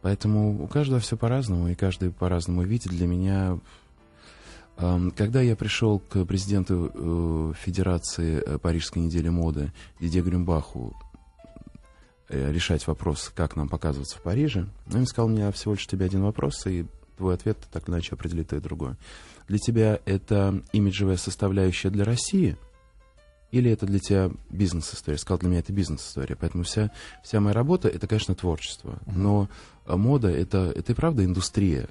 Поэтому 0.00 0.62
у 0.62 0.66
каждого 0.68 1.00
все 1.00 1.16
по-разному, 1.16 1.68
и 1.68 1.74
каждый 1.74 2.10
по-разному 2.10 2.62
видит. 2.62 2.90
Для 2.90 3.06
меня 3.06 3.58
когда 4.78 5.40
я 5.40 5.56
пришел 5.56 5.98
к 5.98 6.24
президенту 6.24 6.92
э, 6.94 7.52
Федерации 7.58 8.40
э, 8.40 8.58
Парижской 8.58 9.02
недели 9.02 9.28
моды 9.28 9.72
Диде 9.98 10.20
Грюмбаху 10.20 10.96
э, 12.28 12.52
решать 12.52 12.86
вопрос, 12.86 13.32
как 13.34 13.56
нам 13.56 13.68
показываться 13.68 14.16
в 14.18 14.22
Париже, 14.22 14.68
он 14.94 15.06
сказал, 15.06 15.28
меня 15.28 15.50
всего 15.50 15.74
лишь 15.74 15.86
тебе 15.86 16.06
один 16.06 16.22
вопрос, 16.22 16.64
и 16.66 16.86
твой 17.16 17.34
ответ 17.34 17.58
так 17.72 17.88
иначе 17.88 18.14
определит 18.14 18.52
и 18.52 18.60
другое. 18.60 18.96
Для 19.48 19.58
тебя 19.58 19.98
это 20.04 20.62
имиджевая 20.72 21.16
составляющая 21.16 21.90
для 21.90 22.04
России– 22.04 22.56
или 23.50 23.70
это 23.70 23.86
для 23.86 23.98
тебя 23.98 24.30
бизнес-история? 24.50 25.16
Сказал, 25.16 25.38
для 25.38 25.48
меня 25.48 25.60
это 25.60 25.72
бизнес-история. 25.72 26.36
Поэтому 26.36 26.64
вся, 26.64 26.90
вся 27.24 27.40
моя 27.40 27.54
работа— 27.54 27.88
это, 27.88 28.06
конечно, 28.06 28.34
творчество. 28.34 28.98
Но 29.06 29.48
мода— 29.86 30.28
это, 30.30 30.70
это 30.76 30.92
и 30.92 30.94
правда 30.94 31.24
индустрия 31.24 31.88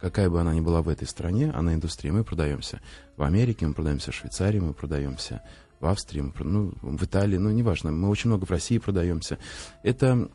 какая 0.00 0.30
бы 0.30 0.40
она 0.40 0.54
ни 0.54 0.60
была 0.60 0.82
в 0.82 0.88
этой 0.88 1.06
стране, 1.06 1.50
она 1.50 1.74
индустрия. 1.74 2.12
Мы 2.12 2.24
продаемся 2.24 2.80
в 3.16 3.22
Америке, 3.22 3.66
мы 3.66 3.74
продаемся 3.74 4.12
в 4.12 4.14
Швейцарии, 4.14 4.60
мы 4.60 4.72
продаемся 4.72 5.42
в 5.80 5.86
Австрии, 5.86 6.20
мы, 6.20 6.32
ну, 6.40 6.72
в 6.82 7.04
Италии, 7.04 7.36
ну, 7.36 7.50
неважно, 7.50 7.90
мы 7.90 8.08
очень 8.08 8.30
много 8.30 8.44
в 8.44 8.50
России 8.50 8.78
продаемся. 8.78 9.38
Это, 9.82 10.28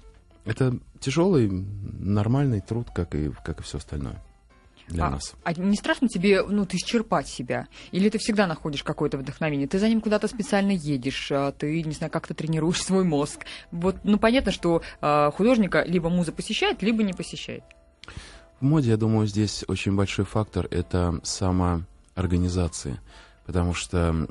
это 0.45 0.77
тяжелый, 0.99 1.49
нормальный 1.49 2.61
труд, 2.61 2.87
как 2.93 3.15
и, 3.15 3.31
как 3.43 3.59
и 3.59 3.63
все 3.63 3.77
остальное 3.77 4.21
для 4.87 5.07
а, 5.07 5.09
нас. 5.11 5.33
А 5.43 5.53
не 5.53 5.75
страшно 5.75 6.07
тебе, 6.07 6.43
ну, 6.43 6.65
ты 6.65 6.77
исчерпать 6.77 7.27
себя? 7.27 7.67
Или 7.91 8.09
ты 8.09 8.17
всегда 8.17 8.47
находишь 8.47 8.83
какое-то 8.83 9.17
вдохновение? 9.17 9.67
Ты 9.67 9.79
за 9.79 9.87
ним 9.87 10.01
куда-то 10.01 10.27
специально 10.27 10.71
едешь, 10.71 11.31
а 11.31 11.51
ты, 11.51 11.83
не 11.83 11.93
знаю, 11.93 12.11
как-то 12.11 12.33
тренируешь 12.33 12.81
свой 12.83 13.03
мозг. 13.03 13.45
Вот, 13.71 13.97
ну, 14.03 14.17
понятно, 14.17 14.51
что 14.51 14.81
э, 15.01 15.31
художника 15.31 15.83
либо 15.83 16.09
муза 16.09 16.31
посещает, 16.31 16.81
либо 16.81 17.03
не 17.03 17.13
посещает. 17.13 17.63
В 18.63 18.65
моде, 18.65 18.91
я 18.91 18.97
думаю, 18.97 19.27
здесь 19.27 19.65
очень 19.67 19.93
большой 19.93 20.23
фактор— 20.23 20.69
это 20.71 21.19
самоорганизация, 21.23 23.01
потому 23.45 23.73
что 23.73 24.25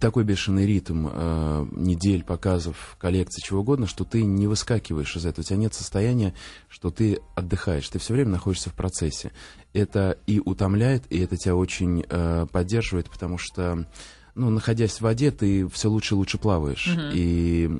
такой 0.00 0.24
бешеный 0.24 0.64
ритм 0.64 1.06
э, 1.12 1.66
недель, 1.72 2.24
показов, 2.24 2.96
коллекций, 2.98 3.42
чего 3.44 3.60
угодно, 3.60 3.86
что 3.86 4.04
ты 4.04 4.24
не 4.24 4.46
выскакиваешь 4.46 5.14
из 5.16 5.26
этого. 5.26 5.42
У 5.42 5.46
тебя 5.46 5.58
нет 5.58 5.74
состояния, 5.74 6.32
что 6.70 6.88
ты 6.90 7.20
отдыхаешь. 7.34 7.86
Ты 7.90 7.98
все 7.98 8.14
время 8.14 8.30
находишься 8.30 8.70
в 8.70 8.74
процессе. 8.74 9.32
Это 9.74 10.16
и 10.26 10.40
утомляет, 10.40 11.04
и 11.10 11.18
это 11.18 11.36
тебя 11.36 11.56
очень 11.56 12.06
э, 12.08 12.46
поддерживает, 12.50 13.10
потому 13.10 13.36
что 13.36 13.86
ну, 14.34 14.48
находясь 14.48 14.92
в 14.92 15.02
воде, 15.02 15.30
ты 15.30 15.68
все 15.68 15.90
лучше 15.90 16.14
и 16.14 16.16
лучше 16.16 16.38
плаваешь. 16.38 16.88
Uh-huh. 16.88 17.10
И 17.12 17.70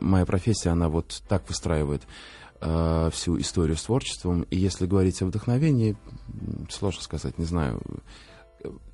моя 0.00 0.26
профессия, 0.26 0.70
она 0.70 0.88
вот 0.88 1.22
так 1.28 1.48
выстраивает 1.48 2.02
э, 2.62 3.10
всю 3.12 3.38
историю 3.40 3.76
с 3.76 3.82
творчеством. 3.82 4.42
И 4.42 4.56
если 4.56 4.86
говорить 4.86 5.20
о 5.22 5.26
вдохновении, 5.26 5.96
сложно 6.70 7.02
сказать, 7.02 7.38
не 7.38 7.44
знаю. 7.44 7.82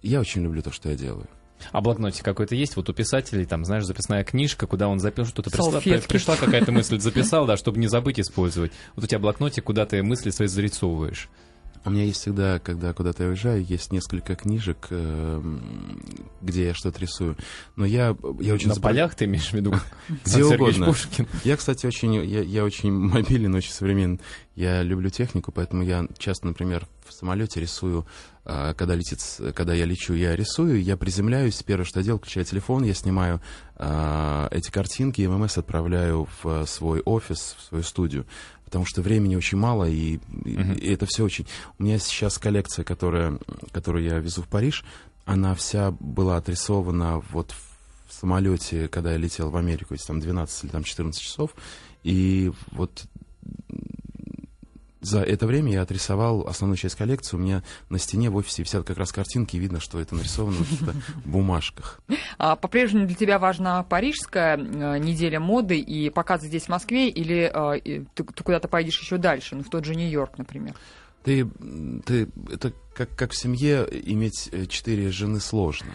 Я 0.03 0.21
очень 0.21 0.43
люблю 0.43 0.63
то, 0.63 0.73
что 0.73 0.89
я 0.89 0.97
делаю. 0.97 1.29
А 1.73 1.81
блокнотик 1.81 2.25
какой-то 2.25 2.55
есть? 2.55 2.77
Вот 2.77 2.89
у 2.89 2.93
писателей, 2.93 3.45
там, 3.45 3.65
знаешь, 3.65 3.85
записная 3.85 4.25
книжка, 4.25 4.67
куда 4.67 4.89
он 4.89 5.01
записал 5.01 5.27
что-то. 5.27 5.51
Пришла, 5.51 5.81
пришла 6.09 6.37
какая-то 6.37 6.73
мысль, 6.73 7.01
записал, 7.01 7.47
да, 7.47 7.57
чтобы 7.57 7.79
не 7.79 7.89
забыть 7.89 8.21
использовать. 8.21 8.73
Вот 8.95 9.05
у 9.05 9.07
тебя 9.07 9.19
блокнотик, 9.19 9.65
куда 9.65 9.85
ты 9.85 10.03
мысли 10.03 10.31
свои 10.31 10.49
зарисовываешь. 10.49 11.29
У 11.89 11.91
меня 11.91 12.05
есть 12.05 12.21
всегда, 12.21 12.59
когда 12.59 12.93
куда-то 12.93 13.23
я 13.23 13.31
уезжаю, 13.31 13.65
есть 13.65 13.93
несколько 13.93 14.37
книжек, 14.37 14.89
э, 14.91 15.43
где 16.43 16.67
я 16.67 16.75
что-то 16.75 17.01
рисую. 17.01 17.35
Но 17.77 17.87
я, 17.87 18.15
я 18.41 18.53
очень... 18.53 18.69
На 18.69 18.75
забор... 18.75 18.91
полях 18.91 19.15
ты 19.15 19.25
имеешь 19.25 19.49
в 19.49 19.55
виду? 19.55 19.73
Где 20.23 20.45
угодно. 20.45 20.85
Пушкин. 20.85 21.27
Я, 21.45 21.57
кстати, 21.57 21.87
очень, 21.87 22.15
я, 22.27 22.43
я 22.43 22.65
очень 22.65 22.93
мобилен, 22.93 23.55
очень 23.55 23.73
современный. 23.73 24.21
Я 24.55 24.83
люблю 24.83 25.09
технику, 25.09 25.51
поэтому 25.51 25.83
я 25.83 26.07
часто, 26.19 26.47
например, 26.47 26.87
в 27.07 27.13
самолете 27.15 27.59
рисую, 27.59 28.07
э, 28.45 28.75
когда 28.77 28.95
летит, 28.95 29.21
когда 29.55 29.73
я 29.73 29.87
лечу, 29.87 30.13
я 30.13 30.37
рисую, 30.37 30.83
я 30.83 30.99
приземляюсь, 30.99 31.63
первое, 31.63 31.87
что 31.87 32.01
я 32.01 32.05
делаю, 32.05 32.19
включаю 32.19 32.45
телефон, 32.45 32.85
я 32.85 32.93
снимаю 32.93 33.41
э, 33.77 34.49
эти 34.51 34.71
картинки, 34.71 35.23
и 35.23 35.27
ММС 35.27 35.57
отправляю 35.57 36.29
в 36.43 36.67
свой 36.67 37.01
офис, 37.01 37.57
в 37.59 37.63
свою 37.63 37.83
студию 37.83 38.27
потому 38.69 38.85
что 38.85 39.01
времени 39.01 39.35
очень 39.35 39.57
мало, 39.57 39.89
и, 39.89 40.19
uh-huh. 40.19 40.79
и 40.79 40.93
это 40.93 41.07
все 41.07 41.25
очень... 41.25 41.47
У 41.79 41.85
меня 41.85 41.99
сейчас 41.99 42.37
коллекция, 42.37 42.85
которая, 42.85 43.39
которую 43.73 44.05
я 44.05 44.19
везу 44.19 44.43
в 44.43 44.47
Париж, 44.47 44.85
она 45.25 45.55
вся 45.55 45.91
была 45.93 46.37
отрисована 46.37 47.23
вот 47.31 47.55
в 48.07 48.13
самолете, 48.13 48.89
когда 48.89 49.13
я 49.13 49.17
летел 49.17 49.49
в 49.49 49.57
Америку, 49.57 49.95
есть 49.95 50.07
там 50.07 50.21
12 50.21 50.65
или 50.65 50.71
там 50.71 50.85
14 50.85 51.19
часов, 51.19 51.55
и 52.03 52.53
вот 52.73 53.07
за 55.01 55.23
это 55.23 55.47
время 55.47 55.73
я 55.73 55.83
отрисовал 55.83 56.47
основную 56.47 56.77
часть 56.77 56.97
коллекции. 56.97 57.37
У 57.37 57.41
меня 57.41 57.63
на 57.89 57.99
стене 57.99 58.31
в 58.31 58.37
офисе 58.37 58.63
висят 58.63 58.87
как 58.87 58.99
раз 58.99 59.13
картинки, 59.13 59.57
и 59.57 59.59
видно, 59.59 59.81
что 59.81 60.01
это 60.01 60.15
нарисовано 60.15 60.57
в 60.57 61.29
бумажках. 61.29 62.01
А 62.39 62.57
по-прежнему 62.57 63.07
для 63.07 63.17
тебя 63.17 63.39
важна 63.39 63.83
парижская 63.83 64.57
э, 64.57 64.99
неделя 64.99 65.41
моды 65.41 65.79
и 65.79 66.11
показы 66.11 66.49
здесь 66.49 66.65
в 66.65 66.69
Москве, 66.69 67.09
или 67.09 67.51
э, 67.53 68.05
ты, 68.15 68.25
ты 68.25 68.45
куда-то 68.45 68.69
поедешь 68.69 69.01
еще 69.01 69.19
дальше, 69.19 69.55
ну, 69.57 69.63
в 69.63 69.71
тот 69.71 69.85
же 69.85 69.95
Нью-Йорк, 69.95 70.39
например? 70.39 70.75
Ты, 71.25 71.47
ты, 72.07 72.29
это 72.51 72.73
как, 72.95 73.15
как 73.15 73.33
в 73.33 73.37
семье 73.37 73.87
иметь 73.91 74.49
э, 74.51 74.67
четыре 74.67 75.11
жены 75.11 75.41
сложно. 75.41 75.91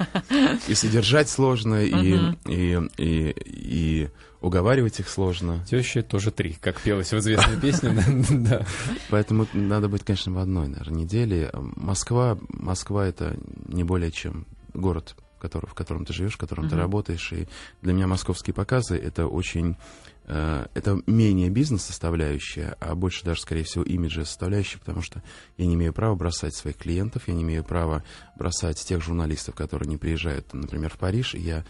И 0.68 0.74
содержать 0.74 1.28
сложно, 1.28 1.84
и, 1.84 2.34
и, 2.46 2.80
и, 2.96 3.34
и 3.46 4.08
уговаривать 4.44 5.00
их 5.00 5.08
сложно. 5.08 5.64
Теща 5.68 6.02
тоже 6.02 6.30
три, 6.30 6.52
как 6.60 6.80
пелось 6.80 7.12
в 7.12 7.18
известной 7.18 7.60
песне. 7.60 7.94
да. 8.30 8.66
Поэтому 9.10 9.46
надо 9.52 9.88
быть, 9.88 10.04
конечно, 10.04 10.32
в 10.32 10.38
одной, 10.38 10.68
наверное, 10.68 11.00
неделе. 11.00 11.50
Москва, 11.54 12.38
Москва 12.48 13.06
это 13.06 13.36
не 13.66 13.84
более 13.84 14.10
чем 14.10 14.46
город, 14.72 15.16
который, 15.38 15.66
в 15.66 15.74
котором 15.74 16.04
ты 16.04 16.12
живешь, 16.12 16.34
в 16.34 16.38
котором 16.38 16.68
ты 16.68 16.76
работаешь. 16.76 17.32
И 17.32 17.48
для 17.82 17.92
меня 17.92 18.06
московские 18.06 18.54
показы 18.54 18.96
это 18.96 19.26
очень 19.26 19.76
Э, 20.26 20.66
это 20.74 21.00
менее 21.06 21.50
бизнес-составляющая, 21.50 22.76
а 22.80 22.94
больше 22.94 23.24
даже, 23.24 23.42
скорее 23.42 23.64
всего, 23.64 23.84
имиджа 23.84 24.24
составляющая, 24.24 24.78
потому 24.78 25.02
что 25.02 25.22
я 25.58 25.66
не 25.66 25.74
имею 25.74 25.92
права 25.92 26.14
бросать 26.14 26.54
своих 26.54 26.76
клиентов, 26.76 27.28
я 27.28 27.34
не 27.34 27.42
имею 27.42 27.62
права 27.62 28.02
бросать 28.36 28.78
тех 28.78 29.02
журналистов, 29.02 29.54
которые 29.54 29.88
не 29.88 29.98
приезжают, 29.98 30.52
например, 30.54 30.90
в 30.90 30.98
Париж, 30.98 31.34
и 31.34 31.40
я 31.40 31.64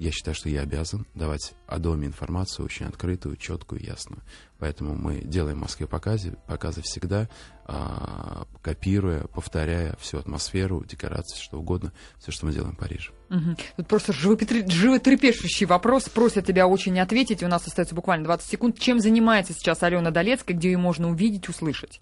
я 0.00 0.10
считаю, 0.12 0.34
что 0.34 0.48
я 0.48 0.62
обязан 0.62 1.06
давать 1.14 1.52
о 1.66 1.78
доме 1.78 2.06
информацию 2.06 2.64
очень 2.64 2.86
открытую, 2.86 3.36
четкую, 3.36 3.84
ясную. 3.84 4.22
Поэтому 4.58 4.94
мы 4.94 5.20
делаем 5.20 5.58
в 5.58 5.60
Москве 5.60 5.86
показы, 5.86 6.38
показы 6.46 6.80
всегда, 6.80 7.28
а, 7.66 8.46
копируя, 8.62 9.24
повторяя 9.24 9.94
всю 10.00 10.16
атмосферу, 10.16 10.82
декорации, 10.86 11.38
что 11.38 11.58
угодно, 11.58 11.92
все, 12.18 12.32
что 12.32 12.46
мы 12.46 12.54
делаем 12.54 12.74
в 12.74 12.78
Париже. 12.78 13.12
Угу. 13.28 13.56
Тут 13.76 13.88
просто 13.88 14.14
животрепещущий 14.14 15.66
вопрос. 15.66 16.08
Просят 16.08 16.46
тебя 16.46 16.66
очень 16.66 16.98
ответить. 16.98 17.42
У 17.42 17.48
нас 17.48 17.66
остается 17.66 17.94
буквально 17.94 18.24
20 18.24 18.50
секунд. 18.50 18.78
Чем 18.78 19.00
занимается 19.00 19.52
сейчас 19.52 19.82
Алена 19.82 20.10
Долецкая, 20.10 20.56
где 20.56 20.72
ее 20.72 20.78
можно 20.78 21.10
увидеть, 21.10 21.50
услышать? 21.50 22.00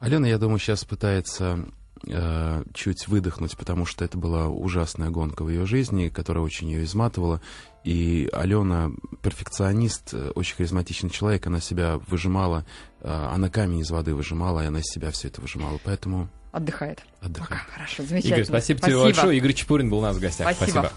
Алена, 0.00 0.28
я 0.28 0.36
думаю, 0.36 0.58
сейчас 0.58 0.84
пытается 0.84 1.66
э, 2.06 2.64
чуть 2.74 3.08
выдохнуть, 3.08 3.56
потому 3.56 3.86
что 3.86 4.04
это 4.04 4.18
была 4.18 4.48
ужасная 4.48 5.10
гонка 5.10 5.44
в 5.44 5.48
ее 5.48 5.66
жизни, 5.66 6.08
которая 6.08 6.44
очень 6.44 6.70
ее 6.70 6.84
изматывала. 6.84 7.40
И 7.84 8.28
Алена 8.32 8.90
перфекционист, 9.22 10.14
э, 10.14 10.30
очень 10.34 10.56
харизматичный 10.56 11.10
человек, 11.10 11.46
она 11.46 11.60
себя 11.60 11.98
выжимала, 12.08 12.64
э, 13.00 13.10
она 13.10 13.48
камень 13.48 13.80
из 13.80 13.90
воды 13.90 14.14
выжимала, 14.14 14.62
и 14.62 14.66
она 14.66 14.80
из 14.80 14.86
себя 14.86 15.10
все 15.10 15.28
это 15.28 15.40
выжимала. 15.40 15.78
Поэтому 15.84 16.28
Отдыхает. 16.52 17.02
отдыхает. 17.20 17.48
Пока. 17.48 17.72
Хорошо, 17.72 18.02
замечательно. 18.02 18.34
Игорь, 18.34 18.44
спасибо, 18.46 18.80
тебе 18.80 19.02
большое. 19.02 19.38
Игорь 19.38 19.52
Чепурин 19.52 19.88
был 19.88 19.98
у 19.98 20.02
нас 20.02 20.16
в 20.16 20.20
гостях. 20.20 20.52
Спасибо. 20.52 20.80
спасибо. 20.80 20.92